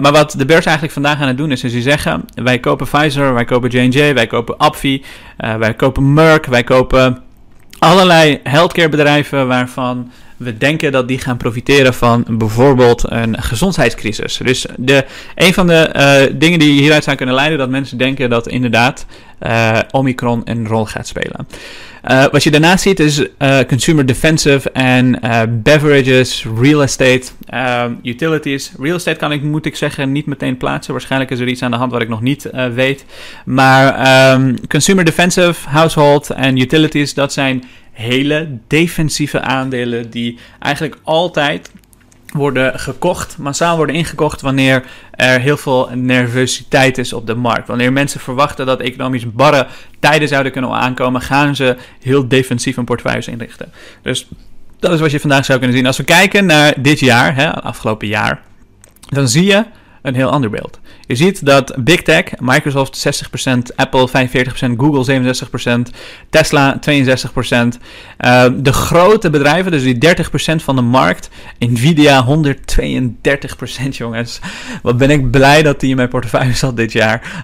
maar 0.00 0.12
wat 0.12 0.34
de 0.38 0.44
beurs 0.44 0.64
eigenlijk 0.64 0.94
vandaag 0.94 1.20
aan 1.20 1.28
het 1.28 1.36
doen 1.36 1.50
is, 1.50 1.64
is 1.64 1.72
die 1.72 1.82
zeggen: 1.82 2.24
wij 2.34 2.58
kopen 2.58 2.86
Pfizer, 2.86 3.34
wij 3.34 3.44
kopen 3.44 3.70
J&J, 3.70 4.14
wij 4.14 4.26
kopen 4.26 4.56
Apfi, 4.56 5.04
wij 5.36 5.74
kopen 5.74 6.12
Merck. 6.12 6.46
Wij 6.46 6.64
kopen 6.64 7.22
allerlei 7.78 8.40
healthcare 8.42 8.88
bedrijven 8.88 9.46
waarvan 9.48 10.10
we 10.40 10.58
denken 10.58 10.92
dat 10.92 11.08
die 11.08 11.18
gaan 11.18 11.36
profiteren 11.36 11.94
van 11.94 12.24
bijvoorbeeld 12.28 13.04
een 13.08 13.42
gezondheidscrisis. 13.42 14.40
Dus 14.42 14.66
de, 14.76 15.04
een 15.34 15.54
van 15.54 15.66
de 15.66 15.90
uh, 15.96 16.38
dingen 16.38 16.58
die 16.58 16.80
hieruit 16.80 17.04
zou 17.04 17.16
kunnen 17.16 17.34
leiden, 17.34 17.58
dat 17.58 17.70
mensen 17.70 17.98
denken 17.98 18.30
dat 18.30 18.48
inderdaad 18.48 19.06
uh, 19.42 19.78
Omicron 19.90 20.40
een 20.44 20.66
rol 20.66 20.86
gaat 20.86 21.06
spelen. 21.06 21.46
Uh, 22.10 22.24
wat 22.26 22.42
je 22.42 22.50
daarnaast 22.50 22.82
ziet 22.82 23.00
is 23.00 23.26
consumer 23.68 24.06
defensive 24.06 24.70
en 24.70 25.20
beverages, 25.62 26.46
real 26.60 26.82
estate, 26.82 27.22
utilities. 28.02 28.72
Real 28.78 28.96
estate 28.96 29.16
kan 29.16 29.32
ik, 29.32 29.42
moet 29.42 29.66
ik 29.66 29.76
zeggen, 29.76 30.12
niet 30.12 30.26
meteen 30.26 30.56
plaatsen. 30.56 30.92
Waarschijnlijk 30.92 31.30
is 31.30 31.40
er 31.40 31.48
iets 31.48 31.62
aan 31.62 31.70
de 31.70 31.76
hand 31.76 31.92
wat 31.92 32.02
ik 32.02 32.08
nog 32.08 32.20
niet 32.20 32.50
weet. 32.74 33.04
Maar 33.44 34.32
um, 34.32 34.66
consumer 34.68 35.04
defensive, 35.04 35.68
household 35.68 36.30
en 36.30 36.56
utilities, 36.56 37.14
dat 37.14 37.32
zijn 37.32 37.64
hele 38.00 38.58
defensieve 38.66 39.40
aandelen 39.40 40.10
die 40.10 40.38
eigenlijk 40.58 40.96
altijd 41.02 41.70
worden 42.32 42.80
gekocht, 42.80 43.38
massaal 43.38 43.76
worden 43.76 43.94
ingekocht 43.94 44.40
wanneer 44.40 44.84
er 45.10 45.40
heel 45.40 45.56
veel 45.56 45.90
nervositeit 45.94 46.98
is 46.98 47.12
op 47.12 47.26
de 47.26 47.34
markt. 47.34 47.68
Wanneer 47.68 47.92
mensen 47.92 48.20
verwachten 48.20 48.66
dat 48.66 48.80
economisch 48.80 49.32
barre 49.32 49.66
tijden 49.98 50.28
zouden 50.28 50.52
kunnen 50.52 50.70
aankomen, 50.70 51.20
gaan 51.20 51.56
ze 51.56 51.76
heel 52.00 52.28
defensief 52.28 52.76
een 52.76 52.84
portefeuille 52.84 53.30
inrichten. 53.30 53.72
Dus 54.02 54.28
dat 54.78 54.92
is 54.92 55.00
wat 55.00 55.10
je 55.10 55.20
vandaag 55.20 55.44
zou 55.44 55.58
kunnen 55.58 55.76
zien. 55.76 55.86
Als 55.86 55.96
we 55.96 56.04
kijken 56.04 56.46
naar 56.46 56.74
dit 56.82 57.00
jaar, 57.00 57.34
hè, 57.34 57.52
afgelopen 57.52 58.08
jaar, 58.08 58.42
dan 59.08 59.28
zie 59.28 59.44
je 59.44 59.64
een 60.02 60.14
heel 60.14 60.30
ander 60.30 60.50
beeld. 60.50 60.80
Je 61.06 61.14
ziet 61.14 61.46
dat 61.46 61.74
Big 61.78 62.02
Tech, 62.02 62.24
Microsoft 62.38 63.06
60%, 63.48 63.74
Apple 63.76 64.08
45%, 64.08 64.12
Google 64.76 65.20
67%, 65.88 65.94
Tesla 66.30 66.78
62%. 66.78 66.80
Uh, 68.18 68.46
de 68.56 68.72
grote 68.72 69.30
bedrijven, 69.30 69.70
dus 69.70 69.82
die 69.82 70.14
30% 70.60 70.64
van 70.64 70.76
de 70.76 70.82
markt, 70.82 71.30
Nvidia 71.58 72.26
132% 72.26 73.88
jongens. 73.90 74.40
Wat 74.82 74.96
ben 74.96 75.10
ik 75.10 75.30
blij 75.30 75.62
dat 75.62 75.80
die 75.80 75.90
in 75.90 75.96
mijn 75.96 76.08
portefeuille 76.08 76.54
zat 76.54 76.76
dit 76.76 76.92
jaar. 76.92 77.42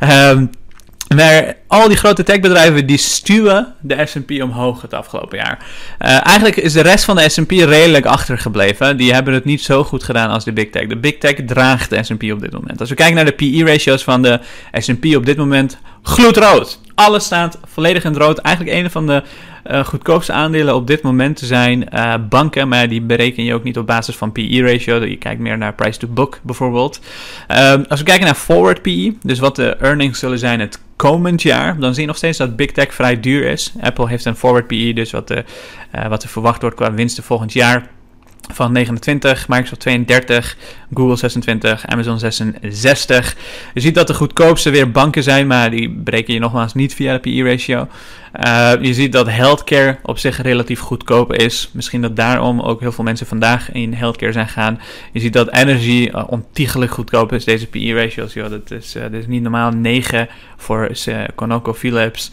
um, 0.00 0.50
Maar 1.14 1.56
al 1.66 1.88
die 1.88 1.96
grote 1.96 2.22
techbedrijven 2.22 2.86
die 2.86 2.96
stuwen 2.96 3.74
de 3.80 4.06
S&P 4.06 4.30
omhoog 4.42 4.82
het 4.82 4.94
afgelopen 4.94 5.38
jaar. 5.38 5.58
Uh, 6.00 6.26
eigenlijk 6.26 6.56
is 6.56 6.72
de 6.72 6.80
rest 6.80 7.04
van 7.04 7.16
de 7.16 7.28
S&P 7.28 7.50
redelijk 7.50 8.06
achtergebleven. 8.06 8.96
Die 8.96 9.12
hebben 9.12 9.34
het 9.34 9.44
niet 9.44 9.62
zo 9.62 9.84
goed 9.84 10.02
gedaan 10.02 10.30
als 10.30 10.44
de 10.44 10.52
Big 10.52 10.70
Tech. 10.70 10.86
De 10.86 10.96
Big 10.96 11.18
Tech 11.18 11.34
draagt 11.46 11.90
de 11.90 12.02
S&P 12.02 12.22
op 12.32 12.40
dit 12.40 12.52
moment. 12.52 12.80
Als 12.80 12.88
we 12.88 12.94
kijken 12.94 13.14
naar 13.14 13.24
de 13.24 13.32
PE-ratios 13.32 14.04
van 14.04 14.22
de 14.22 14.40
S&P 14.72 15.04
op 15.16 15.26
dit 15.26 15.36
moment, 15.36 15.78
gloedrood. 16.02 16.80
Alles 16.94 17.24
staat 17.24 17.58
volledig 17.64 18.04
in 18.04 18.10
het 18.12 18.22
rood. 18.22 18.38
Eigenlijk 18.38 18.76
een 18.76 18.90
van 18.90 19.06
de 19.06 19.22
uh, 19.70 19.84
goedkoopste 19.84 20.32
aandelen 20.32 20.74
op 20.74 20.86
dit 20.86 21.02
moment 21.02 21.38
zijn 21.38 21.88
uh, 21.94 22.14
banken, 22.28 22.68
maar 22.68 22.88
die 22.88 23.00
bereken 23.00 23.44
je 23.44 23.54
ook 23.54 23.62
niet 23.62 23.78
op 23.78 23.86
basis 23.86 24.16
van 24.16 24.32
PE-ratio. 24.32 25.04
Je 25.04 25.16
kijkt 25.16 25.40
meer 25.40 25.58
naar 25.58 25.74
price 25.74 25.98
to 25.98 26.08
book 26.08 26.40
bijvoorbeeld. 26.42 27.00
Uh, 27.50 27.74
als 27.88 27.98
we 27.98 28.06
kijken 28.06 28.24
naar 28.24 28.34
forward 28.34 28.82
PE, 28.82 29.14
dus 29.22 29.38
wat 29.38 29.56
de 29.56 29.76
earnings 29.76 30.18
zullen 30.18 30.38
zijn 30.38 30.60
het 30.60 30.80
komend 30.96 31.42
jaar, 31.42 31.78
dan 31.78 31.92
zie 31.92 32.00
je 32.00 32.08
nog 32.08 32.16
steeds 32.16 32.38
dat 32.38 32.56
Big 32.56 32.72
Tech 32.72 32.94
vrij 32.94 33.20
duur 33.20 33.44
is. 33.44 33.72
Apple 33.80 34.08
heeft 34.08 34.24
een 34.24 34.36
forward 34.36 34.66
PE, 34.66 34.92
dus 34.94 35.10
wat, 35.10 35.28
de, 35.28 35.44
uh, 35.94 36.06
wat 36.06 36.22
er 36.22 36.28
verwacht 36.28 36.60
wordt 36.60 36.76
qua 36.76 36.92
winsten 36.92 37.22
volgend 37.22 37.52
jaar 37.52 37.88
van 38.52 38.72
29, 38.72 39.48
Microsoft 39.48 39.80
32, 39.80 40.56
Google 40.94 41.16
26, 41.16 41.86
Amazon 41.86 42.18
66. 42.18 43.36
Je 43.74 43.80
ziet 43.80 43.94
dat 43.94 44.06
de 44.06 44.14
goedkoopste 44.14 44.70
weer 44.70 44.90
banken 44.90 45.22
zijn, 45.22 45.46
maar 45.46 45.70
die 45.70 45.90
breken 45.90 46.34
je 46.34 46.40
nogmaals 46.40 46.74
niet 46.74 46.94
via 46.94 47.12
de 47.12 47.18
PE-ratio. 47.18 47.88
Uh, 48.46 48.72
je 48.80 48.94
ziet 48.94 49.12
dat 49.12 49.30
healthcare 49.30 49.98
op 50.02 50.18
zich 50.18 50.42
relatief 50.42 50.80
goedkoop 50.80 51.32
is. 51.32 51.70
Misschien 51.72 52.02
dat 52.02 52.16
daarom 52.16 52.60
ook 52.60 52.80
heel 52.80 52.92
veel 52.92 53.04
mensen 53.04 53.26
vandaag 53.26 53.72
in 53.72 53.92
healthcare 53.92 54.32
zijn 54.32 54.48
gaan. 54.48 54.80
Je 55.12 55.20
ziet 55.20 55.32
dat 55.32 55.52
energy 55.52 56.10
uh, 56.14 56.24
ontiegelijk 56.26 56.90
goedkoop 56.90 57.32
is, 57.32 57.44
deze 57.44 57.66
PE-ratios. 57.66 58.34
Dat, 58.34 58.70
is, 58.70 58.96
uh, 58.96 59.02
dat 59.02 59.12
is 59.12 59.26
niet 59.26 59.42
normaal 59.42 59.70
9 59.70 60.28
voor 60.56 60.90
ConocoPhillips, 61.34 62.30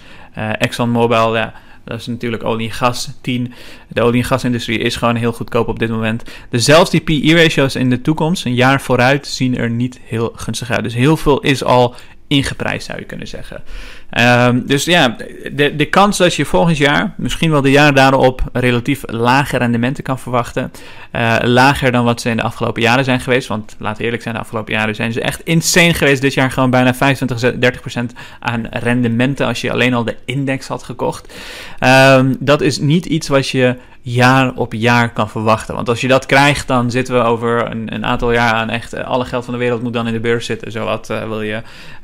ExxonMobil, 0.57 1.35
ja 1.35 1.53
dat 1.85 1.99
is 1.99 2.07
natuurlijk 2.07 2.43
olie 2.43 2.67
en 2.67 2.73
gas 2.73 3.09
10. 3.21 3.53
De 3.87 4.01
olie- 4.01 4.19
en 4.21 4.25
gasindustrie 4.25 4.79
is 4.79 4.95
gewoon 4.95 5.15
heel 5.15 5.33
goedkoop 5.33 5.67
op 5.67 5.79
dit 5.79 5.89
moment. 5.89 6.23
Dus 6.49 6.65
zelfs 6.65 6.89
die 6.89 7.01
PE-ratio's 7.01 7.75
in 7.75 7.89
de 7.89 8.01
toekomst, 8.01 8.45
een 8.45 8.55
jaar 8.55 8.81
vooruit, 8.81 9.27
zien 9.27 9.57
er 9.57 9.69
niet 9.69 9.99
heel 10.03 10.31
gunstig 10.35 10.71
uit. 10.71 10.83
Dus 10.83 10.93
heel 10.93 11.17
veel 11.17 11.39
is 11.39 11.63
al 11.63 11.95
ingeprijsd, 12.27 12.85
zou 12.85 12.99
je 12.99 13.05
kunnen 13.05 13.27
zeggen. 13.27 13.63
Um, 14.19 14.65
dus 14.65 14.85
ja, 14.85 15.15
de, 15.51 15.75
de 15.75 15.85
kans 15.85 16.17
dat 16.17 16.35
je 16.35 16.45
volgend 16.45 16.77
jaar, 16.77 17.13
misschien 17.17 17.51
wel 17.51 17.61
de 17.61 17.71
jaar 17.71 17.93
daarop, 17.93 18.41
relatief 18.53 19.03
lage 19.05 19.57
rendementen 19.57 20.03
kan 20.03 20.19
verwachten. 20.19 20.71
Uh, 21.15 21.35
lager 21.41 21.91
dan 21.91 22.05
wat 22.05 22.21
ze 22.21 22.29
in 22.29 22.37
de 22.37 22.43
afgelopen 22.43 22.81
jaren 22.81 23.03
zijn 23.03 23.19
geweest. 23.19 23.47
Want 23.47 23.75
laten 23.77 23.97
we 23.97 24.03
eerlijk 24.03 24.23
zijn, 24.23 24.35
de 24.35 24.41
afgelopen 24.41 24.73
jaren 24.73 24.95
zijn 24.95 25.11
ze 25.11 25.21
echt 25.21 25.41
insane 25.43 25.93
geweest. 25.93 26.21
Dit 26.21 26.33
jaar 26.33 26.51
gewoon 26.51 26.69
bijna 26.69 26.93
25, 26.93 27.59
30 27.59 27.81
procent 27.81 28.13
aan 28.39 28.67
rendementen 28.69 29.47
als 29.47 29.61
je 29.61 29.71
alleen 29.71 29.93
al 29.93 30.03
de 30.03 30.15
index 30.25 30.67
had 30.67 30.83
gekocht. 30.83 31.33
Um, 31.79 32.35
dat 32.39 32.61
is 32.61 32.79
niet 32.79 33.05
iets 33.05 33.27
wat 33.27 33.49
je 33.49 33.75
jaar 34.07 34.53
op 34.55 34.73
jaar 34.73 35.13
kan 35.13 35.29
verwachten. 35.29 35.75
Want 35.75 35.89
als 35.89 36.01
je 36.01 36.07
dat 36.07 36.25
krijgt, 36.25 36.67
dan 36.67 36.91
zitten 36.91 37.13
we 37.13 37.21
over 37.21 37.71
een, 37.71 37.93
een 37.93 38.05
aantal 38.05 38.31
jaar 38.31 38.53
aan 38.53 38.69
echt 38.69 38.93
uh, 38.93 39.03
alle 39.03 39.25
geld 39.25 39.45
van 39.45 39.53
de 39.53 39.59
wereld 39.59 39.81
moet 39.81 39.93
dan 39.93 40.07
in 40.07 40.13
de 40.13 40.19
beurs 40.19 40.45
zitten. 40.45 40.71
Zowat 40.71 41.09
uh, 41.09 41.27
wil, 41.27 41.41
je, 41.41 41.61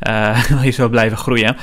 uh, 0.08 0.44
wil 0.50 0.62
je 0.62 0.72
zo 0.72 0.90
blijven 0.90 1.18
groeien. 1.18 1.58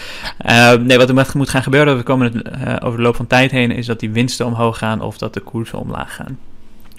nee, 0.80 0.98
wat 0.98 1.08
er 1.08 1.34
moet 1.34 1.48
gaan 1.48 1.62
gebeuren 1.62 1.96
we 1.96 2.02
komen 2.02 2.32
het, 2.32 2.82
over 2.82 2.96
de 2.96 3.02
loop 3.02 3.16
van 3.16 3.26
tijd 3.26 3.50
heen, 3.50 3.70
is 3.70 3.86
dat 3.86 4.00
die 4.00 4.10
winsten 4.10 4.46
omhoog 4.46 4.78
gaan 4.78 5.00
of 5.00 5.18
dat 5.18 5.34
de 5.34 5.40
koersen 5.40 5.78
omlaag 5.78 6.14
gaan. 6.14 6.38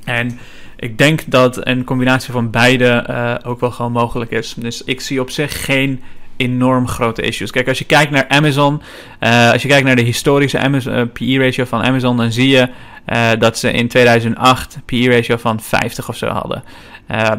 En 0.04 0.40
ik 0.76 0.98
denk 0.98 1.24
dat 1.26 1.68
een 1.68 1.84
combinatie 1.84 2.32
van 2.32 2.50
beide 2.50 3.40
ook 3.46 3.60
wel 3.60 3.72
gewoon 3.72 3.92
mogelijk 3.92 4.32
is. 4.32 4.54
Dus 4.58 4.84
ik 4.84 5.02
zie 5.02 5.22
op 5.22 5.30
zich 5.30 5.66
geen 5.66 6.02
enorm 6.40 6.88
grote 6.88 7.22
issues. 7.22 7.52
Kijk, 7.52 7.68
als 7.68 7.80
je 7.80 7.86
kijkt 7.86 8.12
naar 8.12 8.28
Amazon, 8.28 8.82
uh, 9.20 9.52
als 9.52 9.62
je 9.62 9.68
kijkt 9.68 9.86
naar 9.86 9.96
de 9.96 10.02
historische 10.02 10.60
Amazon, 10.60 10.94
uh, 10.94 11.04
PE-ratio 11.14 11.66
van 11.66 11.82
Amazon, 11.82 12.18
dan 12.18 12.32
zie 12.32 12.50
je 12.50 12.70
uh, 13.08 13.30
dat 13.40 13.58
ze 13.58 13.72
in 13.72 13.88
2008 13.88 14.78
PE-ratio 14.86 15.38
van 15.38 15.60
50 15.60 16.10
of 16.10 16.16
zo 16.16 16.28
hadden. 16.28 16.64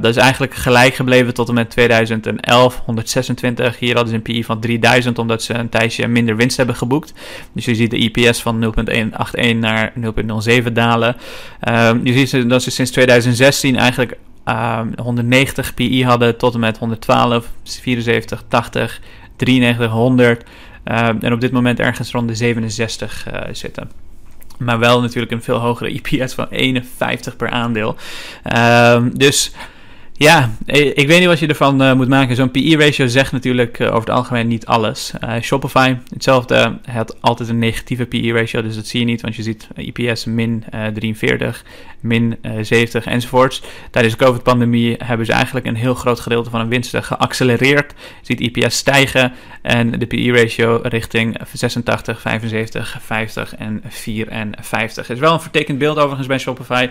dat 0.01 0.05
is 0.05 0.17
eigenlijk 0.17 0.55
gelijk 0.55 0.95
gebleven 0.95 1.35
tot 1.35 1.49
en 1.49 1.55
met 1.55 1.71
2011, 1.71 2.83
126. 2.85 3.79
Hier 3.79 3.95
hadden 3.95 4.11
ze 4.11 4.17
een 4.17 4.35
PE 4.35 4.45
van 4.45 4.61
3000, 4.61 5.19
omdat 5.19 5.43
ze 5.43 5.55
een 5.55 5.69
tijdje 5.69 6.09
minder 6.09 6.37
winst 6.37 6.57
hebben 6.57 6.77
geboekt. 6.77 7.13
Dus 7.53 7.65
je 7.65 7.75
ziet 7.75 7.91
de 7.91 8.11
EPS 8.13 8.43
van 8.43 8.75
0.181 9.41 9.57
naar 9.57 9.93
0.07 10.63 10.73
dalen. 10.73 11.17
je 12.03 12.27
ziet 12.27 12.49
dat 12.49 12.63
ze 12.63 12.71
sinds 12.71 12.91
2016 12.91 13.77
eigenlijk 13.77 14.17
uh, 14.45 14.81
190 15.03 15.75
PI 15.75 16.05
hadden 16.05 16.37
tot 16.37 16.55
en 16.55 16.61
met 16.61 16.79
112, 16.79 17.47
74, 17.65 18.45
80, 18.49 19.01
93, 19.37 19.91
100. 19.91 20.45
Uh, 20.85 21.09
en 21.21 21.33
op 21.33 21.41
dit 21.41 21.53
moment 21.53 21.81
ergens 21.81 22.11
rond 22.11 22.29
de 22.29 22.35
67 22.35 23.27
uh, 23.33 23.41
zitten. 23.53 23.91
Maar 24.59 24.79
wel 24.79 25.01
natuurlijk 25.01 25.33
een 25.33 25.43
veel 25.43 25.59
hogere 25.59 25.93
EPS 26.03 26.35
van 26.35 26.47
51 26.51 27.37
per 27.37 27.51
aandeel. 27.51 27.97
Uh, 28.53 29.03
dus 29.13 29.53
ja, 30.23 30.51
ik 30.67 31.07
weet 31.07 31.19
niet 31.19 31.29
wat 31.29 31.39
je 31.39 31.47
ervan 31.47 31.83
uh, 31.83 31.93
moet 31.93 32.09
maken. 32.09 32.37
Zo'n 32.37 32.51
PE-ratio 32.51 33.07
zegt 33.07 33.33
natuurlijk 33.33 33.79
uh, 33.79 33.87
over 33.87 34.01
het 34.01 34.11
algemeen 34.11 34.49
niet 34.49 34.67
alles. 34.67 35.13
Shopify, 35.41 35.97
hetzelfde, 36.13 36.79
had 36.91 37.21
altijd 37.21 37.49
een 37.49 37.59
negatieve 37.59 38.07
PE-ratio, 38.07 38.63
dus 38.63 38.75
dat 38.75 38.87
zie 38.87 39.01
je 39.01 39.07
niet, 39.07 39.21
want 39.21 39.37
je 39.37 39.43
ziet 39.43 39.69
EPS 39.75 40.25
min 40.25 40.65
43, 40.95 41.65
min 42.01 42.39
70 42.61 43.05
enzovoorts. 43.05 43.63
Tijdens 43.91 44.17
de 44.17 44.25
COVID-pandemie 44.25 44.97
hebben 45.05 45.27
ze 45.27 45.33
eigenlijk 45.33 45.67
een 45.67 45.77
heel 45.77 45.95
groot 45.95 46.21
gedeelte 46.21 46.51
van 46.51 46.61
hun 46.61 46.69
winsten 46.69 47.03
geaccelereerd. 47.03 47.95
Je 48.23 48.37
ziet 48.37 48.57
EPS 48.57 48.77
stijgen 48.77 49.33
en 49.63 49.99
de 49.99 50.07
PE-ratio 50.07 50.81
richting 50.83 51.37
86, 51.53 52.21
75, 52.21 52.99
50 53.03 53.57
en 53.57 53.83
54. 53.89 55.07
Het 55.07 55.17
is 55.17 55.23
wel 55.23 55.33
een 55.33 55.41
vertekend 55.41 55.79
beeld 55.79 55.99
overigens 55.99 56.27
bij 56.27 56.39
Shopify. 56.39 56.89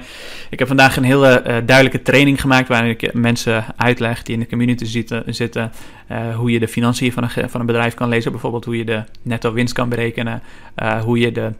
Ik 0.50 0.60
heb 0.60 0.68
vandaag 0.68 0.98
een 0.98 1.04
hele 1.04 1.44
duidelijke 1.66 2.02
training 2.02 2.42
gemaakt 2.42 2.68
waarin 2.68 2.90
ik 2.90 3.14
mensen 3.20 3.66
uitleg 3.76 4.24
die 4.24 4.34
in 4.34 4.40
de 4.40 4.48
community 4.48 4.86
zitten, 4.86 5.24
zitten 5.28 5.72
uh, 6.12 6.36
hoe 6.36 6.52
je 6.52 6.60
de 6.60 6.68
financiën 6.68 7.12
van 7.12 7.24
een, 7.24 7.50
van 7.50 7.60
een 7.60 7.66
bedrijf 7.66 7.94
kan 7.94 8.10
lezen. 8.10 8.32
Bijvoorbeeld 8.32 8.66
hoe 8.66 8.78
je 8.78 8.86
de 8.86 9.04
netto 9.22 9.54
winst 9.54 9.74
kan 9.74 9.90
berekenen, 9.90 10.42
uh, 10.84 11.02
hoe 11.02 11.20
je 11.20 11.32
de 11.32 11.54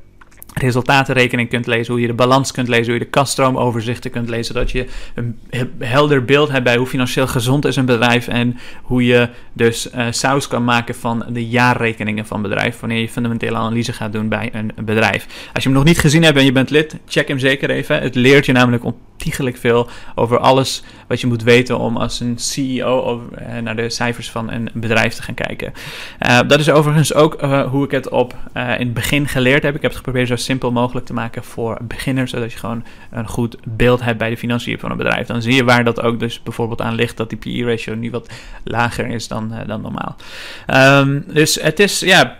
resultatenrekening 0.54 1.50
kunt 1.50 1.68
lezen, 1.68 1.94
hoe 1.94 2.02
je 2.02 2.08
de 2.08 2.14
balans 2.14 2.52
kunt 2.52 2.68
lezen, 2.68 2.86
hoe 2.86 2.94
je 2.94 3.00
de 3.00 3.10
kasstroomoverzichten 3.10 4.12
kunt 4.12 4.30
lezen, 4.30 4.54
zodat 4.54 4.72
je 4.72 4.86
een 5.14 5.40
helder 5.80 6.26
beeld 6.26 6.50
hebt 6.50 6.64
bij 6.64 6.78
hoe 6.78 6.88
financieel 6.88 7.28
gezond 7.28 7.66
is 7.66 7.76
een 7.76 7.86
bedrijf 7.86 8.28
en 8.28 8.58
hoe 8.82 9.06
je 9.06 9.30
dus 9.54 9.90
uh, 9.96 10.06
saus 10.10 10.48
kan 10.48 10.64
maken 10.64 10.96
van 10.96 11.26
de 11.30 11.48
jaarrekeningen 11.48 12.26
van 12.26 12.42
bedrijf, 12.42 12.80
wanneer 12.80 13.00
je 13.00 13.10
fundamentele 13.10 13.58
analyse 13.58 13.94
gaat 13.94 14.14
doen 14.14 14.30
bij 14.30 14.50
een 14.54 14.72
bedrijf. 14.86 15.50
Als 15.54 15.64
je 15.64 15.70
hem 15.70 15.78
nog 15.78 15.88
niet 15.88 16.00
gezien 16.00 16.24
hebt 16.24 16.38
en 16.38 16.46
je 16.46 16.52
bent 16.52 16.70
lid, 16.70 16.96
check 17.06 17.28
hem 17.28 17.40
zeker 17.40 17.70
even. 17.70 18.02
Het 18.02 18.16
leert 18.16 18.46
je 18.46 18.52
namelijk 18.52 18.84
ontiegelijk 18.84 19.58
veel 19.58 19.90
over 20.16 20.38
alles 20.38 20.84
wat 21.08 21.22
je 21.22 21.28
moet 21.28 21.44
weten 21.44 21.80
om 21.80 21.98
als 21.98 22.20
een 22.20 22.38
CEO 22.38 23.24
uh, 23.40 23.58
naar 23.58 23.76
de 23.76 23.90
cijfers 23.90 24.32
van 24.32 24.52
een 24.52 24.70
bedrijf 24.74 25.14
te 25.14 25.22
gaan 25.22 25.34
kijken. 25.34 25.74
Uh, 26.28 26.40
dat 26.48 26.60
is 26.60 26.70
overigens 26.70 27.14
ook 27.14 27.42
hoe 27.70 27.86
ik 27.86 27.92
het 27.92 28.10
op 28.10 28.36
in 28.54 28.62
het 28.62 28.94
begin 28.94 29.28
geleerd 29.28 29.64
heb. 29.64 29.76
Ik 29.76 29.82
heb 29.82 29.92
het 29.92 30.00
geprobeerd 30.00 30.28
zo 30.28 30.36
simpel 30.40 30.72
mogelijk 30.72 31.06
te 31.06 31.14
maken 31.14 31.44
voor 31.44 31.78
beginners, 31.82 32.32
zodat 32.32 32.52
je 32.52 32.58
gewoon 32.58 32.84
een 33.12 33.28
goed 33.28 33.58
beeld 33.64 34.02
hebt 34.02 34.18
bij 34.18 34.30
de 34.30 34.38
financiën 34.38 34.80
van 34.80 34.92
een 34.92 34.98
bedrijf. 34.98 35.28
Dan 35.28 35.42
zie 35.42 35.54
je 35.54 35.64
waar 35.64 35.84
dat 35.84 36.02
ook 36.02 36.20
dus 36.20 36.44
bijvoorbeeld 36.44 36.82
aan 36.82 36.96
ligt 36.96 37.18
dat 37.18 37.30
die 37.30 37.38
PE-ratio 37.38 37.96
nu 37.96 38.12
wat 38.12 38.30
lager 38.64 39.08
is 39.08 39.28
dan, 39.28 39.54
dan 39.68 39.82
normaal. 39.82 40.16
Um, 41.02 41.24
dus 41.28 41.56
het 41.62 41.80
is, 41.80 42.00
ja 42.00 42.38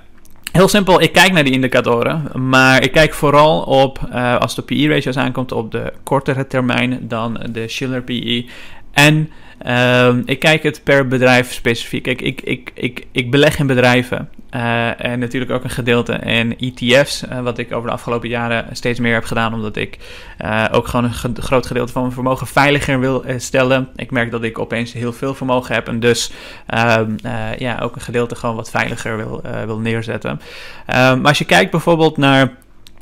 Heel 0.52 0.68
simpel, 0.68 1.02
ik 1.02 1.12
kijk 1.12 1.32
naar 1.32 1.44
die 1.44 1.54
indicatoren, 1.54 2.50
maar 2.50 2.84
ik 2.84 2.92
kijk 2.92 3.14
vooral 3.14 3.62
op, 3.62 4.00
uh, 4.12 4.38
als 4.38 4.56
de 4.56 4.62
PE-ratios 4.62 5.18
aankomt, 5.18 5.52
op 5.52 5.72
de 5.72 5.94
kortere 6.04 6.48
termijn 6.48 7.00
dan 7.02 7.40
de 7.52 7.68
Schiller 7.68 8.02
PE. 8.02 8.46
En 8.92 9.30
uh, 9.66 10.16
ik 10.26 10.40
kijk 10.40 10.64
het 10.64 10.84
per 10.84 11.08
bedrijf 11.08 11.54
specifiek. 11.54 12.08
Ik, 12.08 12.22
ik, 12.22 12.42
ik, 12.42 12.72
ik, 12.74 13.06
ik 13.12 13.32
beleg 13.32 13.60
in 13.60 13.68
bedrijven 13.68 14.30
uh, 14.56 15.06
en 15.06 15.20
natuurlijk 15.20 15.52
ook 15.52 15.64
een 15.64 15.70
gedeelte 15.70 16.14
in 16.14 16.58
ETF's, 16.58 17.24
uh, 17.24 17.40
wat 17.42 17.58
ik 17.58 17.74
over 17.74 17.88
de 17.88 17.94
afgelopen 17.94 18.30
jaren 18.30 18.66
steeds 18.72 19.00
meer 19.00 19.14
heb 19.14 19.24
gedaan, 19.24 19.54
omdat 19.54 19.76
ik 19.76 19.98
uh, 20.42 20.66
ook 20.72 20.88
gewoon 20.88 21.06
een 21.06 21.42
groot 21.42 21.66
gedeelte 21.66 21.92
van 21.92 22.02
mijn 22.02 22.14
vermogen 22.14 22.48
veiliger 22.48 23.00
wil 23.00 23.24
stellen. 23.38 23.88
Ik 23.96 24.12
merk 24.12 24.32
dat 24.32 24.44
ik 24.44 24.60
opeens 24.60 24.94
heel 24.94 25.14
veel 25.14 25.34
vermogen 25.34 25.76
heb 25.76 25.88
en 25.88 26.00
dus 26.00 26.32
ehm, 26.66 27.12
ja, 27.58 27.80
ook 27.82 27.96
een 27.96 28.02
gedeelte 28.02 28.36
gewoon 28.36 28.56
wat 28.56 28.70
veiliger 28.70 29.18
wil, 29.18 29.42
wil 29.66 29.80
neerzetten. 29.80 30.42
Ehm, 30.86 31.18
maar 31.18 31.28
als 31.28 31.38
je 31.38 31.46
kijkt 31.46 31.72
bijvoorbeeld 31.72 32.18
naar 32.18 32.58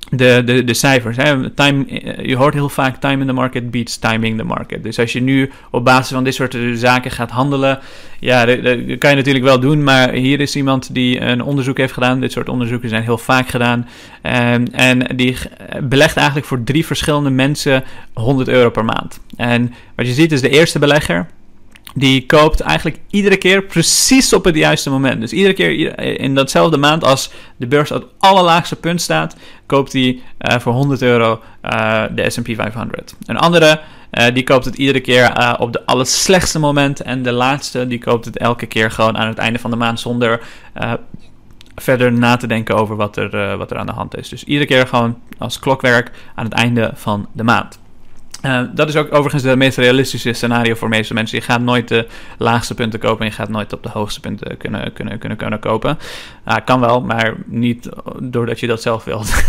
de, 0.09 0.41
de, 0.45 0.63
de 0.63 0.73
cijfers. 0.73 1.17
Hè. 1.17 1.49
Time, 1.49 1.85
je 2.21 2.35
hoort 2.35 2.53
heel 2.53 2.69
vaak 2.69 2.95
time 2.95 3.21
in 3.21 3.27
the 3.27 3.33
market 3.33 3.71
beats 3.71 3.97
timing 3.97 4.37
the 4.37 4.43
market. 4.43 4.83
Dus 4.83 4.99
als 4.99 5.13
je 5.13 5.21
nu 5.21 5.51
op 5.71 5.85
basis 5.85 6.13
van 6.13 6.23
dit 6.23 6.33
soort 6.33 6.57
zaken 6.73 7.11
gaat 7.11 7.31
handelen, 7.31 7.79
ja, 8.19 8.45
dat, 8.45 8.77
kan 8.97 9.09
je 9.09 9.15
natuurlijk 9.15 9.45
wel 9.45 9.59
doen. 9.59 9.83
Maar 9.83 10.11
hier 10.11 10.39
is 10.39 10.55
iemand 10.55 10.93
die 10.93 11.21
een 11.21 11.41
onderzoek 11.41 11.77
heeft 11.77 11.93
gedaan. 11.93 12.19
Dit 12.19 12.31
soort 12.31 12.49
onderzoeken 12.49 12.89
zijn 12.89 13.03
heel 13.03 13.17
vaak 13.17 13.47
gedaan. 13.47 13.87
En, 14.21 14.73
en 14.73 15.15
die 15.15 15.37
belegt 15.83 16.17
eigenlijk 16.17 16.47
voor 16.47 16.63
drie 16.63 16.85
verschillende 16.85 17.29
mensen 17.29 17.83
100 18.13 18.47
euro 18.47 18.69
per 18.69 18.85
maand. 18.85 19.19
En 19.37 19.73
wat 19.95 20.07
je 20.07 20.13
ziet 20.13 20.31
is 20.31 20.41
de 20.41 20.49
eerste 20.49 20.79
belegger 20.79 21.27
die 21.99 22.25
koopt 22.25 22.59
eigenlijk 22.59 22.99
iedere 23.09 23.37
keer 23.37 23.63
precies 23.63 24.33
op 24.33 24.45
het 24.45 24.55
juiste 24.55 24.89
moment. 24.89 25.21
Dus 25.21 25.31
iedere 25.31 25.53
keer 25.53 25.99
in 26.19 26.35
datzelfde 26.35 26.77
maand 26.77 27.03
als 27.03 27.31
de 27.55 27.67
beurs 27.67 27.91
op 27.91 28.01
het 28.01 28.11
allerlaagste 28.19 28.75
punt 28.75 29.01
staat, 29.01 29.35
koopt 29.65 29.93
hij 29.93 30.19
uh, 30.41 30.59
voor 30.59 30.73
100 30.73 31.01
euro 31.01 31.41
uh, 31.63 32.03
de 32.11 32.29
S&P 32.29 32.49
500. 32.55 33.15
Een 33.25 33.37
andere, 33.37 33.81
uh, 34.11 34.25
die 34.33 34.43
koopt 34.43 34.65
het 34.65 34.75
iedere 34.75 34.99
keer 34.99 35.55
op 35.59 35.73
de 35.73 35.85
allerslechtste 35.85 36.59
moment. 36.59 37.01
En 37.01 37.23
de 37.23 37.31
laatste, 37.31 37.87
die 37.87 37.99
koopt 37.99 38.25
het 38.25 38.37
elke 38.37 38.65
keer 38.65 38.91
gewoon 38.91 39.17
aan 39.17 39.27
het 39.27 39.37
einde 39.37 39.59
van 39.59 39.71
de 39.71 39.77
maand 39.77 39.99
zonder 39.99 40.41
verder 41.75 42.13
na 42.13 42.37
te 42.37 42.47
denken 42.47 42.75
over 42.75 42.95
wat 42.95 43.17
er, 43.17 43.57
wat 43.57 43.71
er 43.71 43.77
aan 43.77 43.85
de 43.85 43.91
hand 43.91 44.17
is. 44.17 44.29
Dus 44.29 44.43
iedere 44.43 44.65
keer 44.65 44.87
gewoon 44.87 45.19
als 45.37 45.59
klokwerk 45.59 46.11
aan 46.35 46.45
het 46.45 46.53
einde 46.53 46.91
van 46.93 47.27
de 47.31 47.43
maand. 47.43 47.79
Uh, 48.45 48.61
dat 48.73 48.89
is 48.89 48.95
ook 48.95 49.13
overigens 49.13 49.43
het 49.43 49.57
meest 49.57 49.77
realistische 49.77 50.33
scenario 50.33 50.75
voor 50.75 50.89
de 50.89 50.95
meeste 50.95 51.13
mensen. 51.13 51.37
Je 51.37 51.43
gaat 51.43 51.61
nooit 51.61 51.87
de 51.87 52.07
laagste 52.37 52.73
punten 52.73 52.99
kopen 52.99 53.19
en 53.19 53.31
je 53.31 53.37
gaat 53.37 53.49
nooit 53.49 53.73
op 53.73 53.83
de 53.83 53.89
hoogste 53.89 54.19
punten 54.19 54.57
kunnen, 54.57 54.93
kunnen, 54.93 55.17
kunnen, 55.17 55.37
kunnen 55.37 55.59
kopen. 55.59 55.97
Uh, 56.47 56.55
kan 56.65 56.79
wel, 56.79 57.01
maar 57.01 57.35
niet 57.45 57.89
doordat 58.19 58.59
je 58.59 58.67
dat 58.67 58.81
zelf 58.81 59.03
wilt. 59.03 59.43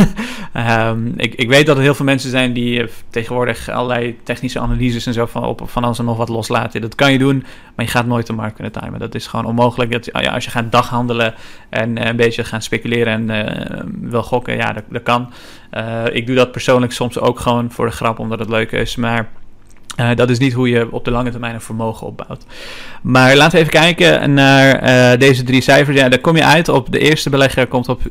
um, 0.54 1.12
ik, 1.16 1.34
ik 1.34 1.48
weet 1.48 1.66
dat 1.66 1.76
er 1.76 1.82
heel 1.82 1.94
veel 1.94 2.04
mensen 2.04 2.30
zijn 2.30 2.52
die 2.52 2.82
uh, 2.82 2.88
tegenwoordig 3.10 3.68
allerlei 3.68 4.16
technische 4.22 4.60
analyses 4.60 5.06
en 5.06 5.12
zo 5.12 5.26
van, 5.26 5.44
op, 5.44 5.62
van 5.64 5.84
alles 5.84 5.98
en 5.98 6.04
nog 6.04 6.16
wat 6.16 6.28
loslaten. 6.28 6.80
Dat 6.80 6.94
kan 6.94 7.12
je 7.12 7.18
doen, 7.18 7.44
maar 7.74 7.84
je 7.84 7.90
gaat 7.90 8.06
nooit 8.06 8.26
de 8.26 8.32
markt 8.32 8.54
kunnen 8.54 8.72
timen. 8.72 8.98
Dat 8.98 9.14
is 9.14 9.26
gewoon 9.26 9.44
onmogelijk. 9.44 9.92
Dat, 9.92 10.04
ja, 10.04 10.32
als 10.32 10.44
je 10.44 10.50
gaat 10.50 10.72
daghandelen 10.72 11.34
en 11.68 12.06
een 12.08 12.16
beetje 12.16 12.44
gaan 12.44 12.62
speculeren 12.62 13.30
en 13.30 14.00
wil 14.00 14.22
gokken, 14.22 14.56
ja, 14.56 14.72
dat, 14.72 14.84
dat 14.88 15.02
kan. 15.02 15.32
ik 16.12 16.26
doe 16.26 16.36
dat 16.36 16.52
persoonlijk 16.52 16.92
soms 16.92 17.18
ook 17.18 17.40
gewoon 17.40 17.70
voor 17.70 17.86
de 17.86 17.92
grap, 17.92 18.18
omdat 18.18 18.38
het 18.38 18.48
leuk 18.48 18.72
is 18.72 18.77
maar 18.96 19.28
uh, 20.00 20.10
dat 20.14 20.30
is 20.30 20.38
niet 20.38 20.52
hoe 20.52 20.68
je 20.68 20.92
op 20.92 21.04
de 21.04 21.10
lange 21.10 21.30
termijn 21.30 21.54
een 21.54 21.60
vermogen 21.60 22.06
opbouwt. 22.06 22.44
Maar 23.02 23.36
laten 23.36 23.52
we 23.52 23.58
even 23.58 23.80
kijken 23.80 24.34
naar 24.34 24.82
uh, 25.12 25.18
deze 25.18 25.42
drie 25.42 25.60
cijfers. 25.60 25.96
Ja, 25.96 26.08
daar 26.08 26.18
kom 26.18 26.36
je 26.36 26.44
uit 26.44 26.68
op 26.68 26.92
de 26.92 26.98
eerste 26.98 27.30
belegger 27.30 27.66
komt 27.66 27.88
op 27.88 28.00
648.000. 28.02 28.08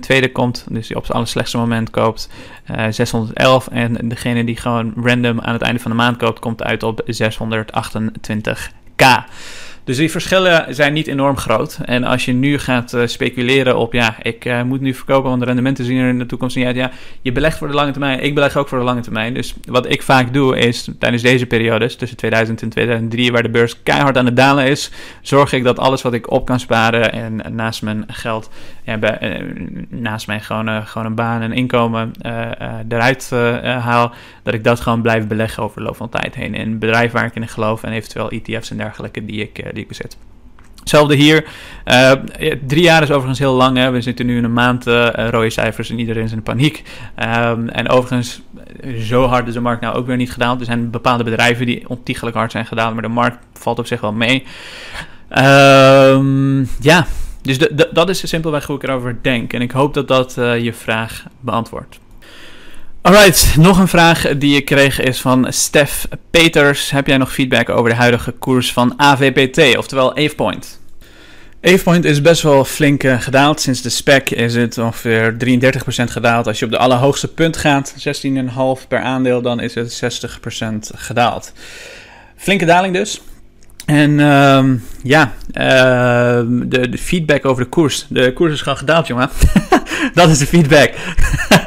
Tweede 0.00 0.32
komt, 0.32 0.66
dus 0.68 0.86
die 0.86 0.96
op 0.96 1.04
zijn 1.04 1.16
allerslechtste 1.16 1.56
moment 1.56 1.90
koopt, 1.90 2.28
uh, 2.70 2.86
eh, 2.86 2.92
611. 2.92 3.68
En 3.68 4.08
degene 4.08 4.44
die 4.44 4.56
gewoon 4.56 4.92
random 4.96 5.40
aan 5.40 5.52
het 5.52 5.62
einde 5.62 5.80
van 5.80 5.90
de 5.90 5.96
maand 5.96 6.16
koopt, 6.16 6.38
komt 6.38 6.62
uit 6.62 6.82
op 6.82 7.02
628k. 7.06 9.04
Dus 9.84 9.96
die 9.96 10.10
verschillen 10.10 10.74
zijn 10.74 10.92
niet 10.92 11.06
enorm 11.06 11.36
groot. 11.36 11.78
En 11.84 12.04
als 12.04 12.24
je 12.24 12.32
nu 12.32 12.58
gaat 12.58 12.92
uh, 12.92 13.06
speculeren 13.06 13.76
op, 13.76 13.92
ja, 13.92 14.16
ik 14.22 14.44
uh, 14.44 14.62
moet 14.62 14.80
nu 14.80 14.94
verkopen, 14.94 15.28
want 15.28 15.40
de 15.40 15.46
rendementen 15.46 15.84
zien 15.84 15.98
er 15.98 16.08
in 16.08 16.18
de 16.18 16.26
toekomst 16.26 16.56
niet 16.56 16.66
uit. 16.66 16.76
Ja, 16.76 16.90
je 17.22 17.32
belegt 17.32 17.58
voor 17.58 17.68
de 17.68 17.74
lange 17.74 17.90
termijn. 17.90 18.22
Ik 18.22 18.34
beleg 18.34 18.56
ook 18.56 18.68
voor 18.68 18.78
de 18.78 18.84
lange 18.84 19.00
termijn. 19.00 19.34
Dus 19.34 19.54
wat 19.64 19.90
ik 19.90 20.02
vaak 20.02 20.32
doe 20.32 20.58
is, 20.58 20.88
tijdens 20.98 21.22
deze 21.22 21.46
periodes, 21.46 21.96
tussen 21.96 22.16
2000 22.16 22.62
en 22.62 22.68
2003, 22.68 23.32
waar 23.32 23.42
de 23.42 23.48
beurs 23.48 23.82
keihard 23.82 24.16
aan 24.16 24.26
het 24.26 24.36
dalen 24.36 24.66
is, 24.66 24.90
zorg 25.22 25.52
ik 25.52 25.64
dat 25.64 25.78
alles 25.78 26.02
wat 26.02 26.12
ik 26.12 26.30
op 26.30 26.46
kan 26.46 26.60
sparen 26.60 27.12
en 27.12 27.54
naast 27.54 27.82
mijn 27.82 28.04
geld, 28.06 28.50
uh, 28.84 28.94
naast 29.88 30.26
mijn 30.26 30.40
gewoon, 30.40 30.86
gewoon 30.86 31.06
een 31.06 31.14
baan 31.14 31.42
en 31.42 31.52
inkomen 31.52 32.12
eruit 32.88 33.30
haal, 33.62 34.12
dat 34.42 34.54
ik 34.54 34.64
dat 34.64 34.80
gewoon 34.80 35.02
blijf 35.02 35.26
beleggen 35.26 35.62
over 35.62 35.76
de 35.76 35.86
loop 35.86 35.96
van 35.96 36.08
tijd 36.08 36.34
heen. 36.34 36.54
In 36.54 36.70
een 36.70 36.78
bedrijf 36.78 37.12
waar 37.12 37.24
ik 37.24 37.34
in 37.34 37.48
geloof 37.48 37.82
en 37.82 37.92
eventueel 37.92 38.30
ETF's 38.30 38.70
en 38.70 38.76
dergelijke 38.76 39.24
die 39.24 39.40
ik 39.40 39.72
die 39.74 39.82
ik 39.82 39.88
bezit. 39.88 40.16
Hetzelfde 40.78 41.14
hier. 41.14 41.44
Uh, 41.86 42.12
drie 42.66 42.82
jaar 42.82 43.02
is 43.02 43.10
overigens 43.10 43.38
heel 43.38 43.54
lang. 43.54 43.76
Hè. 43.76 43.90
We 43.90 44.00
zitten 44.00 44.26
nu 44.26 44.36
in 44.36 44.44
een 44.44 44.52
maand 44.52 44.86
uh, 44.86 45.08
rode 45.30 45.50
cijfers 45.50 45.90
en 45.90 45.98
iedereen 45.98 46.24
is 46.24 46.32
in 46.32 46.42
paniek. 46.42 46.82
Um, 47.18 47.68
en 47.68 47.88
overigens, 47.88 48.42
zo 48.98 49.26
hard 49.26 49.48
is 49.48 49.54
de 49.54 49.60
markt 49.60 49.80
nou 49.80 49.96
ook 49.96 50.06
weer 50.06 50.16
niet 50.16 50.32
gedaald. 50.32 50.60
Er 50.60 50.66
zijn 50.66 50.90
bepaalde 50.90 51.24
bedrijven 51.24 51.66
die 51.66 51.88
ontiegelijk 51.88 52.36
hard 52.36 52.50
zijn 52.50 52.66
gedaald, 52.66 52.92
maar 52.92 53.02
de 53.02 53.08
markt 53.08 53.38
valt 53.52 53.78
op 53.78 53.86
zich 53.86 54.00
wel 54.00 54.12
mee. 54.12 54.44
Um, 55.38 56.68
ja, 56.80 57.06
dus 57.42 57.58
dat 57.92 58.08
is 58.08 58.28
simpelweg 58.28 58.66
hoe 58.66 58.76
ik 58.76 58.82
erover 58.82 59.18
denk. 59.22 59.52
En 59.52 59.60
ik 59.60 59.70
hoop 59.70 59.94
dat 59.94 60.08
dat 60.08 60.34
je 60.34 60.72
vraag 60.72 61.24
beantwoordt. 61.40 61.98
Alright, 63.04 63.56
nog 63.56 63.78
een 63.78 63.88
vraag 63.88 64.28
die 64.38 64.56
ik 64.56 64.64
kreeg 64.64 65.00
is 65.00 65.20
van 65.20 65.46
Stef 65.48 66.06
Peters. 66.30 66.90
Heb 66.90 67.06
jij 67.06 67.16
nog 67.16 67.32
feedback 67.32 67.68
over 67.68 67.90
de 67.90 67.96
huidige 67.96 68.30
koers 68.30 68.72
van 68.72 68.94
AVPT, 68.96 69.76
oftewel 69.76 70.16
AvePoint? 70.16 70.80
AvePoint 71.62 72.04
is 72.04 72.20
best 72.20 72.42
wel 72.42 72.64
flink 72.64 73.02
uh, 73.02 73.20
gedaald. 73.20 73.60
Sinds 73.60 73.82
de 73.82 73.88
spec 73.88 74.30
is 74.30 74.54
het 74.54 74.78
ongeveer 74.78 75.36
33% 75.44 75.76
gedaald. 75.86 76.46
Als 76.46 76.58
je 76.58 76.64
op 76.64 76.70
de 76.70 76.78
allerhoogste 76.78 77.28
punt 77.28 77.56
gaat, 77.56 77.94
16,5 77.98 78.88
per 78.88 79.00
aandeel, 79.00 79.42
dan 79.42 79.60
is 79.60 79.74
het 79.74 80.02
60% 80.64 80.74
gedaald. 80.94 81.52
Flinke 82.36 82.64
daling 82.64 82.94
dus. 82.94 83.20
En 83.86 84.10
uh, 84.10 84.64
ja, 85.02 85.32
uh, 85.52 85.62
de, 86.48 86.88
de, 86.88 86.98
feedback 86.98 87.44
over 87.44 87.62
de 87.62 87.68
koers. 87.68 88.06
De 88.08 88.32
koers 88.32 88.52
is 88.52 88.60
gewoon 88.60 88.78
gedaald, 88.78 89.06
jongen. 89.06 89.30
dat 90.14 90.28
is 90.28 90.38
de 90.38 90.46
feedback. 90.46 90.90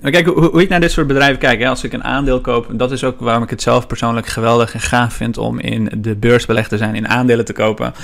maar 0.00 0.10
kijk, 0.10 0.26
hoe, 0.26 0.62
ik 0.62 0.68
naar 0.68 0.80
dit 0.80 0.90
soort 0.90 1.06
bedrijven 1.06 1.38
kijk. 1.38 1.60
Hè, 1.60 1.68
als 1.68 1.84
ik 1.84 1.92
een 1.92 2.04
aandeel 2.04 2.40
koop, 2.40 2.66
dat 2.72 2.92
is 2.92 3.04
ook 3.04 3.20
waarom 3.20 3.42
ik 3.42 3.50
het 3.50 3.62
zelf 3.62 3.86
persoonlijk 3.86 4.26
geweldig 4.26 4.74
en 4.74 4.80
gaaf 4.80 5.14
vind 5.14 5.38
om 5.38 5.58
in 5.58 5.90
de 5.96 6.14
beurs 6.14 6.46
belegd 6.46 6.68
te 6.68 6.76
zijn, 6.76 6.94
in 6.94 7.08
aandelen 7.08 7.44
te 7.44 7.52
kopen. 7.52 7.94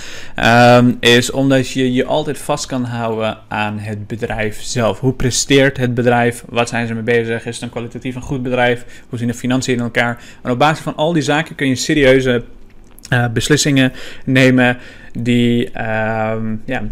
Um, 0.45 0.97
is 1.01 1.31
omdat 1.31 1.71
je 1.71 1.93
je 1.93 2.05
altijd 2.05 2.39
vast 2.39 2.67
kan 2.67 2.85
houden 2.85 3.39
aan 3.49 3.79
het 3.79 4.07
bedrijf 4.07 4.63
zelf. 4.63 5.01
Hoe 5.01 5.13
presteert 5.13 5.77
het 5.77 5.95
bedrijf? 5.95 6.45
Wat 6.49 6.69
zijn 6.69 6.87
ze 6.87 6.95
mee 6.95 7.03
bezig? 7.03 7.47
Is 7.47 7.55
het 7.55 7.65
een 7.65 7.71
kwalitatief 7.71 8.15
een 8.15 8.23
goed 8.23 8.43
bedrijf? 8.43 8.85
Hoe 9.09 9.19
zien 9.19 9.29
de 9.29 9.35
financiën 9.35 9.75
in 9.75 9.81
elkaar? 9.81 10.19
En 10.43 10.51
op 10.51 10.59
basis 10.59 10.85
van 10.85 10.97
al 10.97 11.13
die 11.13 11.23
zaken 11.23 11.55
kun 11.55 11.69
je 11.69 11.75
serieuze 11.75 12.45
uh, 13.13 13.25
beslissingen 13.33 13.93
nemen 14.25 14.79
die, 15.13 15.67
uh, 15.67 16.35
ja, 16.65 16.83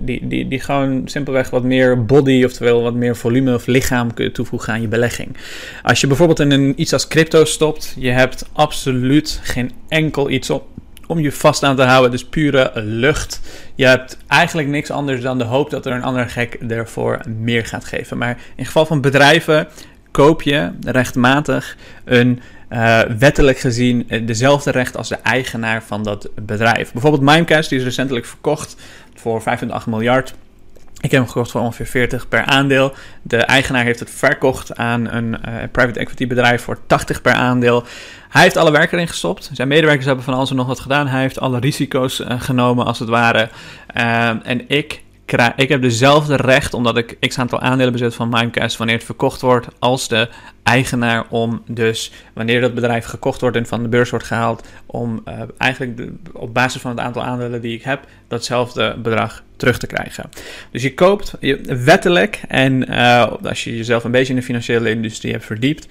die, 0.00 0.28
die, 0.28 0.48
die 0.48 0.60
gewoon 0.60 1.02
simpelweg 1.04 1.50
wat 1.50 1.62
meer 1.62 2.04
body, 2.04 2.44
oftewel 2.44 2.82
wat 2.82 2.94
meer 2.94 3.16
volume 3.16 3.54
of 3.54 3.66
lichaam 3.66 4.14
kunnen 4.14 4.32
toevoegen 4.32 4.72
aan 4.72 4.80
je 4.80 4.88
belegging. 4.88 5.36
Als 5.82 6.00
je 6.00 6.06
bijvoorbeeld 6.06 6.40
in 6.40 6.80
iets 6.80 6.92
als 6.92 7.08
crypto 7.08 7.44
stopt, 7.44 7.94
je 7.98 8.10
hebt 8.10 8.48
absoluut 8.52 9.40
geen 9.42 9.72
enkel 9.88 10.30
iets 10.30 10.50
op 10.50 10.66
om 11.06 11.18
je 11.18 11.32
vast 11.32 11.62
aan 11.62 11.76
te 11.76 11.82
houden. 11.82 12.10
Dus 12.10 12.24
pure 12.24 12.72
lucht. 12.74 13.40
Je 13.74 13.86
hebt 13.86 14.18
eigenlijk 14.26 14.68
niks 14.68 14.90
anders 14.90 15.20
dan 15.20 15.38
de 15.38 15.44
hoop 15.44 15.70
dat 15.70 15.86
er 15.86 15.92
een 15.92 16.02
ander 16.02 16.28
gek 16.28 16.54
ervoor 16.68 17.20
meer 17.38 17.66
gaat 17.66 17.84
geven. 17.84 18.18
Maar 18.18 18.38
in 18.56 18.64
geval 18.64 18.86
van 18.86 19.00
bedrijven 19.00 19.68
koop 20.10 20.42
je 20.42 20.70
rechtmatig 20.80 21.76
een 22.04 22.40
uh, 22.70 23.00
wettelijk 23.18 23.58
gezien 23.58 24.08
eh, 24.08 24.26
dezelfde 24.26 24.70
recht 24.70 24.96
als 24.96 25.08
de 25.08 25.18
eigenaar 25.22 25.82
van 25.82 26.02
dat 26.02 26.28
bedrijf. 26.34 26.92
Bijvoorbeeld 26.92 27.22
Mimecast, 27.22 27.68
die 27.68 27.78
is 27.78 27.84
recentelijk 27.84 28.26
verkocht 28.26 28.76
voor 29.14 29.42
5,8 29.42 29.46
miljard. 29.86 30.34
Ik 31.00 31.10
heb 31.10 31.20
hem 31.20 31.30
gekocht 31.30 31.50
voor 31.50 31.60
ongeveer 31.60 31.86
40 31.86 32.28
per 32.28 32.44
aandeel. 32.44 32.92
De 33.22 33.36
eigenaar 33.36 33.84
heeft 33.84 34.00
het 34.00 34.10
verkocht 34.10 34.76
aan 34.76 35.08
een 35.10 35.28
uh, 35.28 35.54
private 35.72 35.98
equity 35.98 36.26
bedrijf 36.26 36.62
voor 36.62 36.78
80 36.86 37.22
per 37.22 37.32
aandeel. 37.32 37.84
Hij 38.28 38.42
heeft 38.42 38.56
alle 38.56 38.70
werk 38.70 38.92
erin 38.92 39.08
gestopt. 39.08 39.50
Zijn 39.52 39.68
medewerkers 39.68 40.06
hebben 40.06 40.24
van 40.24 40.34
alles 40.34 40.50
en 40.50 40.56
nog 40.56 40.66
wat 40.66 40.80
gedaan. 40.80 41.06
Hij 41.06 41.20
heeft 41.20 41.40
alle 41.40 41.58
risico's 41.58 42.22
genomen 42.26 42.86
als 42.86 42.98
het 42.98 43.08
ware. 43.08 43.48
En 44.42 44.68
ik 44.68 45.02
ik 45.56 45.68
heb 45.68 45.82
dezelfde 45.82 46.36
recht, 46.36 46.74
omdat 46.74 46.96
ik 46.96 47.16
x 47.20 47.38
aantal 47.38 47.60
aandelen 47.60 47.92
bezit 47.92 48.14
van 48.14 48.28
Mimecast, 48.28 48.76
wanneer 48.76 48.96
het 48.96 49.04
verkocht 49.04 49.40
wordt, 49.40 49.66
als 49.78 50.08
de 50.08 50.28
eigenaar 50.62 51.26
om 51.28 51.62
dus, 51.66 52.12
wanneer 52.34 52.60
dat 52.60 52.74
bedrijf 52.74 53.04
gekocht 53.04 53.40
wordt 53.40 53.56
en 53.56 53.66
van 53.66 53.82
de 53.82 53.88
beurs 53.88 54.10
wordt 54.10 54.24
gehaald, 54.24 54.66
om 54.86 55.22
uh, 55.28 55.42
eigenlijk 55.58 56.00
op 56.32 56.54
basis 56.54 56.80
van 56.80 56.90
het 56.90 57.00
aantal 57.00 57.22
aandelen 57.22 57.60
die 57.60 57.74
ik 57.74 57.82
heb, 57.82 58.04
datzelfde 58.28 58.96
bedrag 59.02 59.42
terug 59.56 59.78
te 59.78 59.86
krijgen. 59.86 60.30
Dus 60.70 60.82
je 60.82 60.94
koopt 60.94 61.34
wettelijk, 61.84 62.42
en 62.48 62.90
uh, 62.90 63.32
als 63.42 63.64
je 63.64 63.76
jezelf 63.76 64.04
een 64.04 64.10
beetje 64.10 64.32
in 64.32 64.38
de 64.38 64.44
financiële 64.44 64.90
industrie 64.90 65.32
hebt 65.32 65.44
verdiept, 65.44 65.86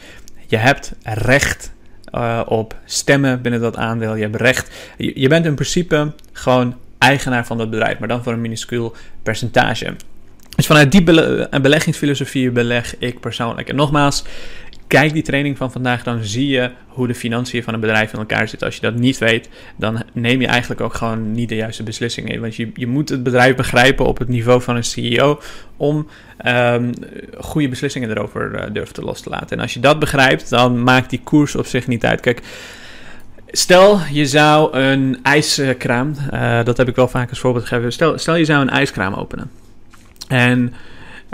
je 0.47 0.57
hebt 0.57 0.93
recht 1.03 1.73
uh, 2.11 2.41
op 2.45 2.75
stemmen 2.85 3.41
binnen 3.41 3.61
dat 3.61 3.77
aandeel. 3.77 4.15
Je 4.15 4.21
hebt 4.21 4.35
recht. 4.35 4.71
Je 4.97 5.27
bent 5.27 5.45
in 5.45 5.55
principe 5.55 6.13
gewoon 6.31 6.75
eigenaar 6.97 7.45
van 7.45 7.57
dat 7.57 7.69
bedrijf, 7.69 7.99
maar 7.99 8.07
dan 8.07 8.23
voor 8.23 8.33
een 8.33 8.41
minuscuul 8.41 8.95
percentage. 9.23 9.95
Dus 10.55 10.65
vanuit 10.65 10.91
die 10.91 11.03
beleggingsfilosofie 11.61 12.51
beleg 12.51 12.95
ik 12.99 13.19
persoonlijk. 13.19 13.69
En 13.69 13.75
nogmaals, 13.75 14.23
kijk 14.87 15.13
die 15.13 15.23
training 15.23 15.57
van 15.57 15.71
vandaag, 15.71 16.03
dan 16.03 16.23
zie 16.23 16.47
je 16.47 16.71
hoe 16.87 17.07
de 17.07 17.15
financiën 17.15 17.63
van 17.63 17.73
een 17.73 17.79
bedrijf 17.79 18.13
in 18.13 18.19
elkaar 18.19 18.47
zitten. 18.47 18.67
Als 18.67 18.75
je 18.75 18.81
dat 18.81 18.95
niet 18.95 19.17
weet, 19.17 19.49
dan 19.75 20.03
neem 20.13 20.41
je 20.41 20.47
eigenlijk 20.47 20.81
ook 20.81 20.93
gewoon 20.93 21.31
niet 21.31 21.49
de 21.49 21.55
juiste 21.55 21.83
beslissingen. 21.83 22.41
Want 22.41 22.55
je, 22.55 22.71
je 22.73 22.87
moet 22.87 23.09
het 23.09 23.23
bedrijf 23.23 23.55
begrijpen 23.55 24.05
op 24.05 24.17
het 24.17 24.27
niveau 24.27 24.61
van 24.61 24.75
een 24.75 24.83
CEO 24.83 25.41
om 25.77 26.07
um, 26.45 26.91
goede 27.37 27.69
beslissingen 27.69 28.09
erover 28.09 28.51
uh, 28.53 28.73
durven 28.73 28.93
te 28.93 29.01
los 29.01 29.21
te 29.21 29.29
laten. 29.29 29.57
En 29.57 29.59
als 29.59 29.73
je 29.73 29.79
dat 29.79 29.99
begrijpt, 29.99 30.49
dan 30.49 30.83
maakt 30.83 31.09
die 31.09 31.21
koers 31.23 31.55
op 31.55 31.65
zich 31.65 31.87
niet 31.87 32.05
uit. 32.05 32.19
Kijk, 32.19 32.41
Stel, 33.57 33.99
je 34.11 34.25
zou 34.25 34.77
een 34.77 35.19
ijskraam, 35.23 36.15
uh, 36.33 36.63
dat 36.63 36.77
heb 36.77 36.87
ik 36.87 36.95
wel 36.95 37.07
vaak 37.07 37.29
als 37.29 37.39
voorbeeld 37.39 37.65
gegeven. 37.65 37.91
Stel, 37.91 38.17
stel 38.17 38.35
je 38.35 38.45
zou 38.45 38.61
een 38.61 38.69
ijskraam 38.69 39.13
openen. 39.13 39.51
En 40.27 40.73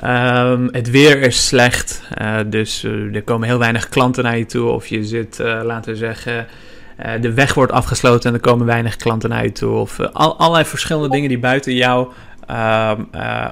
um, 0.04 0.70
het 0.72 0.90
weer 0.90 1.22
is 1.22 1.48
slecht, 1.48 2.04
uh, 2.22 2.40
dus 2.46 2.84
uh, 2.84 3.16
er 3.16 3.24
komen 3.24 3.48
heel 3.48 3.58
weinig 3.58 3.90
klanten 3.90 4.24
naar 4.24 4.38
je 4.38 4.46
toe. 4.46 4.70
Of 4.70 4.88
je 4.88 5.04
zit, 5.04 5.38
laten 5.40 5.92
we 5.92 5.98
zeggen, 5.98 6.48
de 7.22 7.34
weg 7.34 7.54
wordt 7.54 7.72
afgesloten 7.72 8.30
en 8.30 8.36
er 8.36 8.42
komen 8.42 8.66
weinig 8.66 8.96
klanten 8.96 9.34
uit 9.34 9.56
toe. 9.56 9.76
Of 9.76 10.00
al, 10.00 10.38
allerlei 10.38 10.66
verschillende 10.66 11.10
dingen 11.10 11.30
die 11.30 11.40
buiten 11.40 11.74
jou 11.74 12.12
uh, 12.50 12.92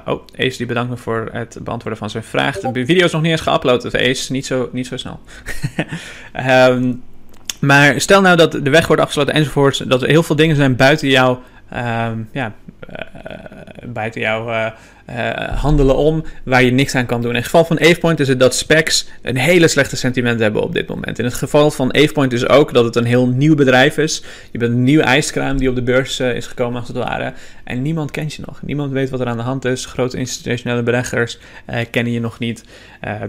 oh, 0.04 0.22
Ace 0.36 0.56
die 0.56 0.66
bedankt 0.66 0.90
me 0.90 0.96
voor 0.96 1.28
het 1.32 1.58
beantwoorden 1.62 1.98
van 1.98 2.10
zijn 2.10 2.24
vraag. 2.24 2.58
De 2.58 2.86
video 2.86 3.04
is 3.04 3.12
nog 3.12 3.22
niet 3.22 3.30
eens 3.30 3.40
geüpload, 3.48 3.82
dus 3.82 3.94
Ace, 3.94 4.32
niet 4.32 4.46
zo, 4.46 4.68
niet 4.72 4.86
zo 4.86 4.96
snel. 4.96 5.20
um, 6.68 7.02
maar 7.60 8.00
stel 8.00 8.20
nou 8.20 8.36
dat 8.36 8.52
de 8.52 8.70
weg 8.70 8.86
wordt 8.86 9.02
afgesloten 9.02 9.34
enzovoort, 9.34 9.90
dat 9.90 10.02
er 10.02 10.08
heel 10.08 10.22
veel 10.22 10.36
dingen 10.36 10.56
zijn 10.56 10.76
buiten 10.76 11.08
jou, 11.08 11.36
um, 11.74 12.28
ja, 12.32 12.52
buiten 13.84 14.20
jou 14.20 14.50
uh, 14.50 14.66
uh, 15.10 15.30
handelen 15.62 15.96
om 15.96 16.24
waar 16.44 16.62
je 16.62 16.70
niks 16.70 16.94
aan 16.94 17.06
kan 17.06 17.20
doen. 17.20 17.30
In 17.30 17.36
het 17.36 17.44
geval 17.44 17.64
van 17.64 17.80
AvePoint 17.80 18.20
is 18.20 18.28
het 18.28 18.40
dat 18.40 18.54
specs 18.54 19.08
een 19.22 19.36
hele 19.36 19.68
slechte 19.68 19.96
sentiment 19.96 20.40
hebben 20.40 20.62
op 20.62 20.72
dit 20.72 20.88
moment. 20.88 21.18
In 21.18 21.24
het 21.24 21.34
geval 21.34 21.70
van 21.70 21.94
AvePoint 21.94 22.32
is 22.32 22.48
ook 22.48 22.74
dat 22.74 22.84
het 22.84 22.96
een 22.96 23.04
heel 23.04 23.26
nieuw 23.26 23.54
bedrijf 23.54 23.98
is. 23.98 24.24
Je 24.50 24.58
bent 24.58 24.72
een 24.72 24.82
nieuwe 24.82 25.02
ijskraam 25.02 25.58
die 25.58 25.68
op 25.68 25.74
de 25.74 25.82
beurs 25.82 26.20
is 26.20 26.46
gekomen 26.46 26.78
als 26.78 26.88
het 26.88 26.96
ware. 26.96 27.32
En 27.64 27.82
niemand 27.82 28.10
kent 28.10 28.34
je 28.34 28.42
nog. 28.46 28.62
Niemand 28.62 28.92
weet 28.92 29.10
wat 29.10 29.20
er 29.20 29.26
aan 29.26 29.36
de 29.36 29.42
hand 29.42 29.64
is. 29.64 29.86
Grote 29.86 30.16
institutionele 30.16 30.82
beleggers 30.82 31.38
kennen 31.90 32.12
je 32.12 32.20
nog 32.20 32.38
niet. 32.38 32.64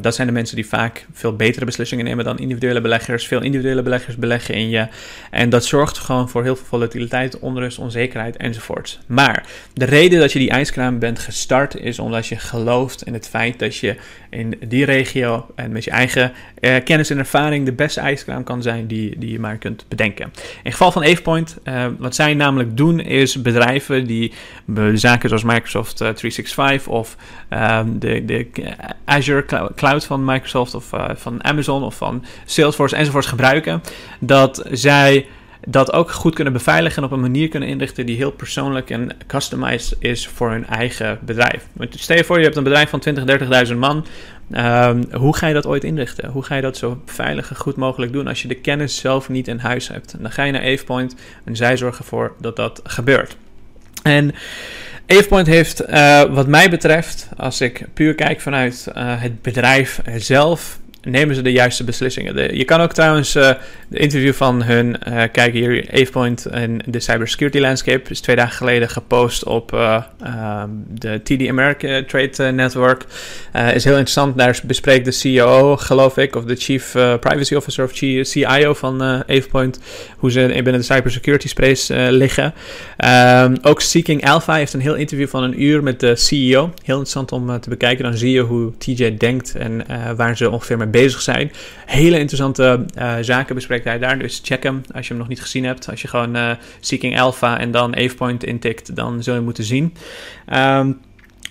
dat 0.02 0.16
zijn 0.16 0.28
de 0.28 0.34
mensen 0.34 0.56
die 0.56 0.68
vaak 0.68 1.06
veel 1.14 1.36
betere 1.36 1.66
beslissingen 1.66 2.06
nemen 2.06 2.26
dan 2.26 2.40
individuele 2.40 2.82
beleggers. 2.82 3.28
Veel 3.28 3.42
individuele 3.42 3.82
beleggers 3.82 4.16
beleggen 4.16 4.56
in 4.56 4.70
je. 4.70 4.88
En 5.32 5.50
dat 5.50 5.66
zorgt 5.66 5.98
gewoon 5.98 6.30
voor 6.30 6.44
heel 6.44 6.56
veel 6.56 6.66
volatiliteit, 6.66 7.40
onrust, 7.40 7.80
onzekerheid 7.80 8.38
enzovoort. 8.38 9.00
Maar 9.06 9.41
de 9.74 9.86
reden 9.86 10.20
dat 10.20 10.32
je 10.32 10.40
die 10.40 10.50
ijskraam 10.50 11.00
bent 11.00 11.20
gestart 11.20 11.76
is 11.76 12.00
omdat 12.00 12.28
je 12.28 12.36
gelooft 12.36 13.04
in 13.04 13.14
het 13.14 13.28
feit 13.30 13.60
dat 13.60 13.78
je 13.78 13.96
in 14.30 14.58
die 14.68 14.86
regio 14.86 15.46
en 15.56 15.72
met 15.72 15.84
je 15.84 15.92
eigen 15.92 16.32
eh, 16.60 16.76
kennis 16.84 17.10
en 17.10 17.18
ervaring 17.18 17.66
de 17.66 17.72
beste 17.72 18.00
ijskraam 18.00 18.44
kan 18.44 18.62
zijn 18.62 18.88
die, 18.88 19.20
die 19.20 19.32
je 19.32 19.40
maar 19.40 19.58
kunt 19.58 19.86
bedenken. 19.88 20.34
In 20.64 20.72
geval 20.72 20.92
van 20.92 21.04
AvePoint, 21.04 21.58
uh, 21.64 21.86
wat 21.98 22.16
zij 22.16 22.34
namelijk 22.34 22.78
doen 22.78 23.00
is 23.00 23.42
bedrijven 23.42 24.08
die 24.08 24.34
zaken 24.94 25.30
zoals 25.30 25.44
Microsoft 25.44 25.96
365 25.96 26.88
eh, 26.88 26.94
of 26.94 27.18
um, 27.50 28.00
de, 28.00 28.26
de 28.26 28.48
Azure 29.06 29.46
Cloud 29.76 30.06
van 30.06 30.26
Microsoft 30.26 30.74
of 30.74 30.90
van 31.14 31.44
Amazon 31.44 31.84
of 31.84 31.96
van 31.96 32.26
Salesforce 32.46 32.96
enzovoorts 32.96 33.28
gebruiken, 33.28 33.82
dat 34.20 34.68
zij 34.72 35.26
dat 35.67 35.93
ook 35.93 36.12
goed 36.12 36.36
kunnen 36.36 36.54
beveiligen 36.54 36.97
en 36.97 37.04
op 37.04 37.12
een 37.12 37.19
manier 37.19 37.47
kunnen 37.47 37.69
inrichten 37.69 38.06
die 38.06 38.15
heel 38.15 38.32
persoonlijk 38.32 38.89
en 38.89 39.10
customized 39.28 39.97
is 40.00 40.28
voor 40.28 40.52
hun 40.52 40.67
eigen 40.67 41.19
bedrijf. 41.21 41.67
Stel 41.89 42.17
je 42.17 42.24
voor, 42.24 42.38
je 42.38 42.43
hebt 42.43 42.56
een 42.56 42.63
bedrijf 42.63 42.89
van 42.89 43.00
20, 43.00 43.67
30.000 43.67 43.78
man. 43.78 44.06
Um, 44.56 45.04
hoe 45.12 45.36
ga 45.36 45.47
je 45.47 45.54
dat 45.54 45.65
ooit 45.65 45.84
inrichten? 45.84 46.30
Hoe 46.30 46.43
ga 46.43 46.56
je 46.56 46.62
dat 46.62 46.78
zo 46.78 47.02
veilig 47.06 47.50
en 47.50 47.56
goed 47.56 47.76
mogelijk 47.76 48.13
doen 48.13 48.28
als 48.28 48.41
je 48.41 48.47
de 48.47 48.56
kennis 48.56 48.97
zelf 48.97 49.30
niet 49.30 49.47
in 49.47 49.58
huis 49.58 49.88
hebt? 49.88 50.15
Dan 50.19 50.32
ga 50.32 50.43
je 50.43 50.52
naar 50.52 50.62
AvePoint 50.62 51.15
en 51.43 51.56
zij 51.56 51.78
zorgen 51.78 52.00
ervoor 52.00 52.34
dat 52.39 52.56
dat 52.56 52.82
gebeurt. 52.84 53.38
En 54.04 54.36
AvePoint 55.08 55.47
heeft, 55.47 55.89
uh, 55.89 56.24
wat 56.24 56.47
mij 56.47 56.69
betreft, 56.69 57.30
als 57.38 57.62
ik 57.62 57.86
puur 57.93 58.15
kijk 58.15 58.41
vanuit 58.41 58.88
uh, 58.88 59.21
het 59.21 59.41
bedrijf 59.41 60.02
zelf, 60.15 60.80
nemen 61.02 61.36
ze 61.36 61.42
de 61.42 61.52
juiste 61.52 61.84
beslissingen. 61.84 62.58
je 62.58 62.66
kan 62.66 62.82
ook 62.82 62.94
trouwens 62.94 63.36
uh, 63.36 63.50
de 63.88 63.98
interview 63.98 64.34
van 64.34 64.64
hun 64.64 64.98
uh, 65.08 65.24
kijken 65.32 65.60
hier, 65.60 65.88
AvePoint 65.92 66.46
en 66.46 66.80
de 66.86 67.00
Cybersecurity 67.00 67.60
Landscape, 67.60 68.10
is 68.10 68.20
twee 68.20 68.36
dagen 68.36 68.56
geleden 68.56 68.90
gepost 68.90 69.44
op 69.44 69.74
uh, 69.74 70.04
de 70.88 71.22
TD 71.24 71.48
America 71.48 72.04
Trade 72.08 72.52
Network. 72.52 73.06
is 73.54 73.84
heel 73.84 73.94
interessant, 73.94 74.38
daar 74.38 74.60
bespreekt 74.64 75.06
de 75.06 75.12
CEO, 75.12 75.78
geloof 75.78 76.18
ik, 76.18 76.36
of 76.36 76.44
de 76.44 76.56
Chief 76.56 76.92
Privacy 77.20 77.56
Officer 77.56 77.84
of 77.84 77.92
CIO 78.28 78.74
van 78.74 79.02
AvePoint, 79.02 79.80
hoe 80.18 80.32
ze 80.32 80.48
binnen 80.48 80.74
de 80.78 80.82
cybersecurity 80.82 81.48
space 81.48 82.12
liggen. 82.12 82.54
Um, 83.44 83.58
ook 83.62 83.82
Seeking 83.82 84.30
Alpha 84.30 84.54
heeft 84.54 84.74
een 84.74 84.80
heel 84.80 84.96
interview 84.96 85.28
van 85.28 85.44
een 85.44 85.64
uur 85.64 85.84
met 85.84 86.00
de 86.00 86.16
CEO. 86.16 86.62
Heel 86.84 86.98
interessant 86.98 87.32
om 87.32 87.60
te 87.60 87.70
bekijken, 87.70 88.04
dan 88.04 88.18
zie 88.18 88.32
je 88.32 88.42
hoe 88.42 88.72
TJ 88.78 89.18
denkt 89.18 89.56
en 89.56 89.86
waar 90.16 90.38
ze 90.38 90.50
ongeveer 90.50 90.78
mee 90.78 90.90
bezig 90.92 91.22
zijn. 91.22 91.52
Hele 91.86 92.20
interessante 92.20 92.86
uh, 92.98 93.14
zaken 93.22 93.56
bespreekt 93.56 93.84
hij 93.84 94.00
daar. 94.00 94.20
Dus 94.20 94.42
check 94.44 94.64
hem 94.64 94.82
als 94.94 95.04
je 95.08 95.10
hem 95.10 95.22
nog 95.22 95.28
niet 95.28 95.42
gezien 95.42 95.66
hebt. 95.66 95.90
Als 95.90 96.02
je 96.02 96.08
gewoon 96.08 96.36
uh, 96.36 96.52
Seeking 96.80 97.20
Alpha 97.20 97.60
en 97.60 97.72
dan 97.72 97.96
AvePoint 97.96 98.44
intikt, 98.44 98.96
dan 98.96 99.24
zul 99.24 99.36
je 99.36 99.42
moeten 99.42 99.64
zien. 99.64 99.94
Um, 100.54 101.00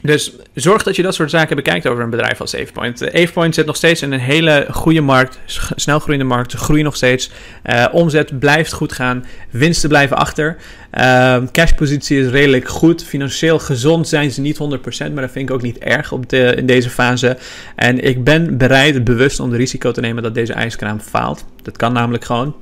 dus 0.03 0.33
zorg 0.55 0.83
dat 0.83 0.97
je 0.97 1.03
dat 1.03 1.15
soort 1.15 1.31
zaken 1.31 1.57
bekijkt 1.57 1.87
over 1.87 2.03
een 2.03 2.11
bedrijf 2.11 2.41
als 2.41 2.55
AvePoint. 2.55 3.15
AvePoint 3.15 3.55
zit 3.55 3.67
nog 3.67 3.77
steeds 3.77 4.03
in 4.03 4.13
een 4.13 4.21
hele 4.21 4.67
goede 4.71 5.01
markt, 5.01 5.39
snel 5.75 5.99
groeiende 5.99 6.27
markt, 6.27 6.53
groeit 6.53 6.85
nog 6.85 6.97
steeds. 6.97 7.31
Uh, 7.65 7.87
omzet 7.93 8.39
blijft 8.39 8.73
goed 8.73 8.93
gaan, 8.93 9.25
winsten 9.51 9.89
blijven 9.89 10.17
achter. 10.17 10.57
Uh, 10.95 11.37
cashpositie 11.53 12.21
is 12.21 12.29
redelijk 12.29 12.69
goed, 12.69 13.05
financieel 13.05 13.59
gezond 13.59 14.09
zijn 14.09 14.31
ze 14.31 14.41
niet 14.41 14.59
100%, 14.59 14.59
maar 14.99 15.23
dat 15.23 15.31
vind 15.31 15.49
ik 15.49 15.51
ook 15.51 15.63
niet 15.63 15.79
erg 15.79 16.13
op 16.13 16.29
de, 16.29 16.55
in 16.57 16.67
deze 16.67 16.91
fase. 16.91 17.37
En 17.77 18.05
ik 18.05 18.25
ben 18.25 18.57
bereid, 18.57 19.05
bewust 19.05 19.41
om 19.41 19.51
de 19.51 19.57
risico 19.57 19.91
te 19.93 20.01
nemen 20.01 20.23
dat 20.23 20.35
deze 20.35 20.53
ijskraam 20.53 21.01
faalt. 21.01 21.45
Dat 21.63 21.77
kan 21.77 21.93
namelijk 21.93 22.25
gewoon. 22.25 22.55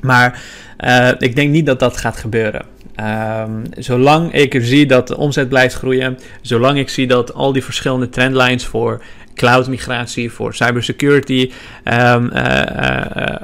Maar 0.00 0.42
uh, 0.84 1.10
ik 1.18 1.36
denk 1.36 1.50
niet 1.50 1.66
dat 1.66 1.78
dat 1.78 1.96
gaat 1.96 2.16
gebeuren. 2.16 2.64
Um, 3.00 3.62
zolang 3.78 4.32
ik 4.32 4.58
zie 4.62 4.86
dat 4.86 5.08
de 5.08 5.16
omzet 5.16 5.48
blijft 5.48 5.74
groeien, 5.74 6.18
zolang 6.40 6.78
ik 6.78 6.88
zie 6.88 7.06
dat 7.06 7.34
al 7.34 7.52
die 7.52 7.64
verschillende 7.64 8.08
trendlines 8.08 8.64
voor 8.64 9.02
cloud 9.34 9.68
migratie, 9.68 10.30
voor 10.30 10.54
cybersecurity, 10.54 11.50
um, 11.84 12.30
uh, 12.34 12.62
uh, 12.76 13.34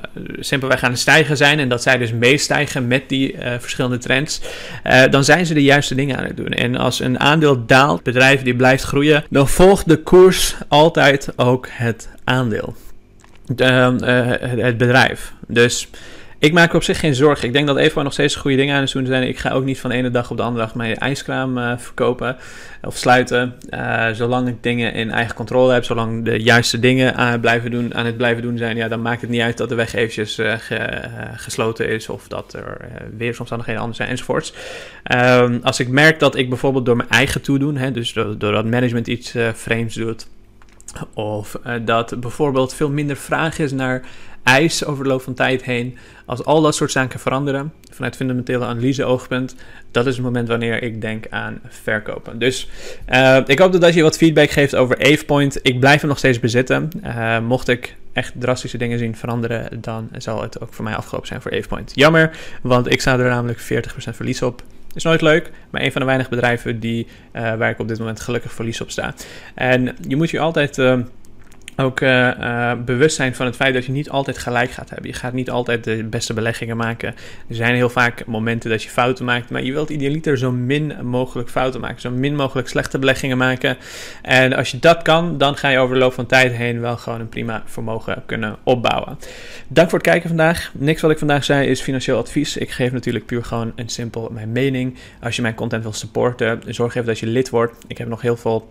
simpelweg 0.41 0.83
aan 0.83 0.97
stijgen 0.97 1.37
zijn 1.37 1.59
en 1.59 1.69
dat 1.69 1.83
zij 1.83 1.99
dus 1.99 2.13
meestijgen 2.13 2.87
met 2.87 3.09
die 3.09 3.37
verschillende 3.59 3.99
trends, 3.99 4.41
dan 5.11 5.25
zijn 5.25 5.47
ze 5.47 5.55
de 5.55 5.63
juiste 5.63 5.95
dingen 5.95 6.17
aan 6.17 6.25
het 6.25 6.37
doen. 6.37 6.53
En 6.53 6.77
als 6.77 7.01
een 7.01 7.21
aandeel 7.21 7.67
daalt, 7.67 8.03
bedrijf 8.03 8.43
die 8.43 8.57
blijft 8.57 8.85
groeien, 8.85 9.25
dan 9.31 9.49
volgt 9.49 9.89
de 9.89 9.97
koers 10.03 10.55
altijd 10.69 11.33
ook 11.37 11.69
het 11.71 12.09
aandeel, 12.25 12.75
de, 13.47 13.65
het 14.61 14.79
bedrijf. 14.79 15.33
Dus 15.49 15.89
ik 16.47 16.53
maak 16.53 16.75
op 16.75 16.83
zich 16.83 17.01
geen 17.01 17.15
zorgen. 17.15 17.47
Ik 17.47 17.53
denk 17.53 17.67
dat 17.67 17.77
Eva 17.77 18.03
nog 18.03 18.13
steeds 18.13 18.37
goede 18.37 18.57
dingen 18.57 18.75
aan 18.75 18.81
het 18.81 18.93
doen 18.93 19.07
zijn. 19.07 19.23
Ik 19.23 19.39
ga 19.39 19.51
ook 19.51 19.65
niet 19.65 19.81
van 19.81 19.91
de 19.91 19.97
ene 19.97 20.11
dag 20.11 20.31
op 20.31 20.37
de 20.37 20.43
andere 20.43 20.65
dag 20.65 20.75
mijn 20.75 20.97
ijskraam 20.97 21.59
uh, 21.59 21.73
verkopen 21.77 22.37
of 22.83 22.97
sluiten. 22.97 23.55
Uh, 23.71 24.09
zolang 24.13 24.49
ik 24.49 24.63
dingen 24.63 24.93
in 24.93 25.11
eigen 25.11 25.35
controle 25.35 25.73
heb, 25.73 25.85
zolang 25.85 26.25
de 26.25 26.43
juiste 26.43 26.79
dingen 26.79 27.15
aan, 27.15 27.41
blijven 27.41 27.71
doen, 27.71 27.95
aan 27.95 28.07
het 28.07 28.17
blijven 28.17 28.43
doen 28.43 28.59
zijn, 28.59 28.77
ja, 28.77 28.89
dan 28.89 29.03
maakt 29.03 29.21
het 29.21 29.31
niet 29.31 29.41
uit 29.41 29.57
dat 29.57 29.69
de 29.69 29.75
weg 29.75 29.95
eventjes 29.95 30.35
ge, 30.35 31.01
gesloten 31.37 31.89
is 31.89 32.09
of 32.09 32.29
dat 32.29 32.53
er 32.53 32.77
weersomstandigheden 33.17 33.81
anders 33.81 33.99
zijn 33.99 34.11
enzovoorts. 34.11 34.53
Um, 35.17 35.61
als 35.63 35.81
ik 35.81 35.89
merk 35.89 36.19
dat 36.19 36.37
ik 36.37 36.49
bijvoorbeeld 36.49 36.87
door 36.87 36.97
mijn 36.97 37.09
eigen 37.09 37.43
toedoen, 37.43 37.77
hè, 37.77 37.91
dus 37.91 38.13
doordat 38.13 38.65
management 38.65 39.07
iets 39.07 39.35
vreemds 39.55 39.95
doet, 39.95 40.27
of 41.15 41.57
dat 41.85 42.21
bijvoorbeeld 42.21 42.75
veel 42.75 42.91
minder 42.91 43.17
vraag 43.17 43.59
is 43.59 43.73
naar 43.73 44.03
ijs 44.47 44.85
over 44.85 45.05
de 45.05 45.11
loop 45.11 45.23
van 45.23 45.35
tijd 45.35 45.65
heen. 45.65 45.99
Als 46.25 46.45
al 46.45 46.63
dat 46.63 46.75
soort 46.75 46.91
zaken 46.91 47.21
veranderen, 47.21 47.73
vanuit 47.91 48.17
fundamentele 48.17 48.65
analyse 48.65 49.05
oogpunt, 49.05 49.55
dat 49.91 50.07
is 50.07 50.15
het 50.15 50.25
moment 50.25 50.49
wanneer 50.49 50.83
ik 50.83 51.01
denk 51.01 51.27
aan 51.31 51.61
verkopen. 51.69 52.39
Dus 52.39 52.69
uh, 53.13 53.39
ik 53.47 53.59
hoop 53.59 53.81
dat 53.81 53.95
je 53.95 54.03
wat 54.03 54.17
feedback 54.17 54.51
geeft 54.51 54.75
over 54.75 54.99
AvePoint. 54.99 55.59
Ik 55.63 55.81
blijf 55.81 56.01
hem 56.01 56.09
nog 56.09 56.19
steeds 56.19 56.41
bezitten. 56.41 56.91
Uh, 57.05 57.39
mocht 57.41 57.69
ik 57.69 57.97
echt 58.13 58.33
drastische 58.39 58.79
dingen 58.79 58.99
zien 58.99 59.17
veranderen, 59.17 59.81
dan 59.81 60.09
zal 60.17 60.43
het 60.43 60.61
ook 60.61 60.75
voor 60.75 60.85
mij 60.85 60.95
afgelopen 60.95 61.29
zijn 61.29 61.43
voor 61.43 61.53
AvePoint. 61.53 61.93
Jammer, 61.95 62.37
want 62.63 62.91
ik 62.91 63.01
sta 63.01 63.19
er 63.19 63.31
namelijk 63.31 63.61
40% 63.61 63.65
verlies 63.95 64.43
op. 64.43 64.63
Is 64.97 65.03
nooit 65.03 65.21
leuk, 65.21 65.51
maar 65.71 65.83
een 65.83 65.93
van 65.93 66.01
de 66.01 66.07
weinige 66.07 66.31
bedrijven 66.31 66.81
die, 66.81 67.07
uh, 67.33 67.55
waar 67.55 67.71
ik 67.71 67.79
op 67.79 67.89
dit 67.89 67.99
moment 67.99 68.21
gelukkig 68.21 68.53
verlies 68.53 68.81
op 68.81 68.91
sta. 68.91 69.15
En 69.55 69.97
je 70.09 70.17
moet 70.17 70.31
je 70.31 70.41
altijd 70.41 70.79
ook 71.77 72.01
uh, 72.01 72.73
bewust 72.85 73.17
zijn 73.17 73.35
van 73.35 73.47
het 73.47 73.57
feit 73.57 73.75
dat 73.75 73.85
je 73.85 73.93
niet 73.93 74.11
altijd 74.11 74.39
gelijk 74.39 74.71
gaat 74.71 74.91
hebben. 74.91 75.11
Je 75.11 75.17
gaat 75.17 75.33
niet 75.33 75.51
altijd 75.51 75.85
de 75.85 76.05
beste 76.05 76.35
beleggingen 76.35 76.77
maken. 76.77 77.15
Er 77.49 77.55
zijn 77.55 77.75
heel 77.75 77.89
vaak 77.89 78.27
momenten 78.27 78.71
dat 78.71 78.83
je 78.83 78.89
fouten 78.89 79.25
maakt, 79.25 79.51
maar 79.51 79.63
je 79.63 79.73
wilt 79.73 79.91
idealiter 79.91 80.39
zo 80.39 80.53
min 80.53 80.95
mogelijk 81.03 81.51
fouten 81.51 81.81
maken. 81.81 82.01
Zo 82.01 82.11
min 82.11 82.37
mogelijk 82.37 82.69
slechte 82.69 82.99
beleggingen 82.99 83.39
maken. 83.39 83.77
En 84.23 84.53
als 84.53 84.71
je 84.71 84.79
dat 84.79 85.03
kan, 85.03 85.39
dan 85.39 85.57
ga 85.57 85.69
je 85.69 85.79
over 85.79 85.95
de 85.95 86.01
loop 86.01 86.13
van 86.13 86.27
tijd 86.27 86.53
heen 86.53 86.81
wel 86.81 86.97
gewoon 86.97 87.21
een 87.21 87.29
prima 87.29 87.63
vermogen 87.65 88.23
kunnen 88.27 88.57
opbouwen. 88.63 89.19
Dank 89.69 89.91
voor 89.91 89.99
het 89.99 90.09
kijken 90.09 90.29
vandaag. 90.29 90.71
Niks 90.75 91.01
wat 91.01 91.11
ik 91.11 91.19
vandaag 91.19 91.45
zei 91.45 91.69
is 91.69 91.81
financieel 91.81 92.19
advies. 92.19 92.57
Ik 92.57 92.71
geef 92.71 92.93
natuurlijk 92.93 93.27
puur 93.27 93.45
gewoon 93.45 93.73
een 93.75 93.89
simpel 93.89 94.31
mijn 94.33 94.53
mening. 94.53 94.97
Als 95.21 95.37
je 95.37 95.43
mijn 95.43 95.55
content 95.55 95.83
wil 95.83 95.93
supporten, 95.93 96.63
zorg 96.67 96.95
even 96.95 97.07
dat 97.07 97.19
je 97.19 97.27
lid 97.27 97.51
wordt. 97.51 97.75
Ik 97.87 97.99
heb 97.99 98.09
nog 98.09 98.21
heel 98.21 98.37
veel 98.37 98.69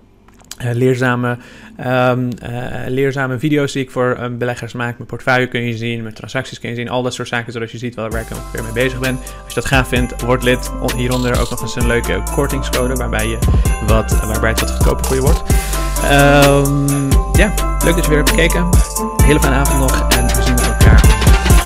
leerzame, 0.58 1.38
um, 1.86 2.30
uh, 2.44 2.60
leerzame 2.88 3.40
video's 3.40 3.72
die 3.72 3.84
ik 3.84 3.92
voor 3.92 4.18
uh, 4.20 4.26
beleggers 4.38 4.74
maak. 4.74 4.98
Mijn 4.98 5.10
portfolio 5.10 5.48
kun 5.48 5.62
je 5.62 5.78
zien, 5.78 6.02
mijn 6.02 6.14
transacties 6.14 6.60
kun 6.60 6.70
je 6.70 6.76
zien, 6.76 6.90
al 6.90 7.04
dat 7.04 7.14
soort 7.14 7.28
zaken, 7.28 7.52
zodat 7.52 7.72
je 7.72 7.78
ziet 7.78 7.96
waar 7.96 8.08
ik 8.08 8.28
ongeveer 8.36 8.64
mee 8.64 8.72
bezig 8.72 9.00
ben. 9.00 9.18
Als 9.44 9.54
je 9.54 9.60
dat 9.60 9.66
gaaf 9.66 9.88
vindt, 9.88 10.22
word 10.22 10.44
lid. 10.44 10.72
Hieronder 10.96 11.40
ook 11.40 11.50
nog 11.50 11.62
eens 11.62 11.76
een 11.76 11.88
leuke 11.88 12.24
kortingscode 12.36 12.94
waarbij, 12.94 13.28
je 13.28 13.38
wat, 13.88 14.20
waarbij 14.20 14.50
het 14.50 14.60
wat 14.60 14.72
goedkoper 14.72 15.06
voor 15.06 15.16
je 15.16 15.22
wordt. 15.22 15.42
Um, 16.04 17.10
ja, 17.34 17.54
leuk 17.84 17.96
dat 17.96 18.04
je 18.04 18.10
weer 18.10 18.18
hebt 18.18 18.30
gekeken. 18.30 18.70
Hele 19.24 19.40
fijne 19.40 19.56
avond 19.56 19.80
nog 19.80 20.08
en 20.08 20.35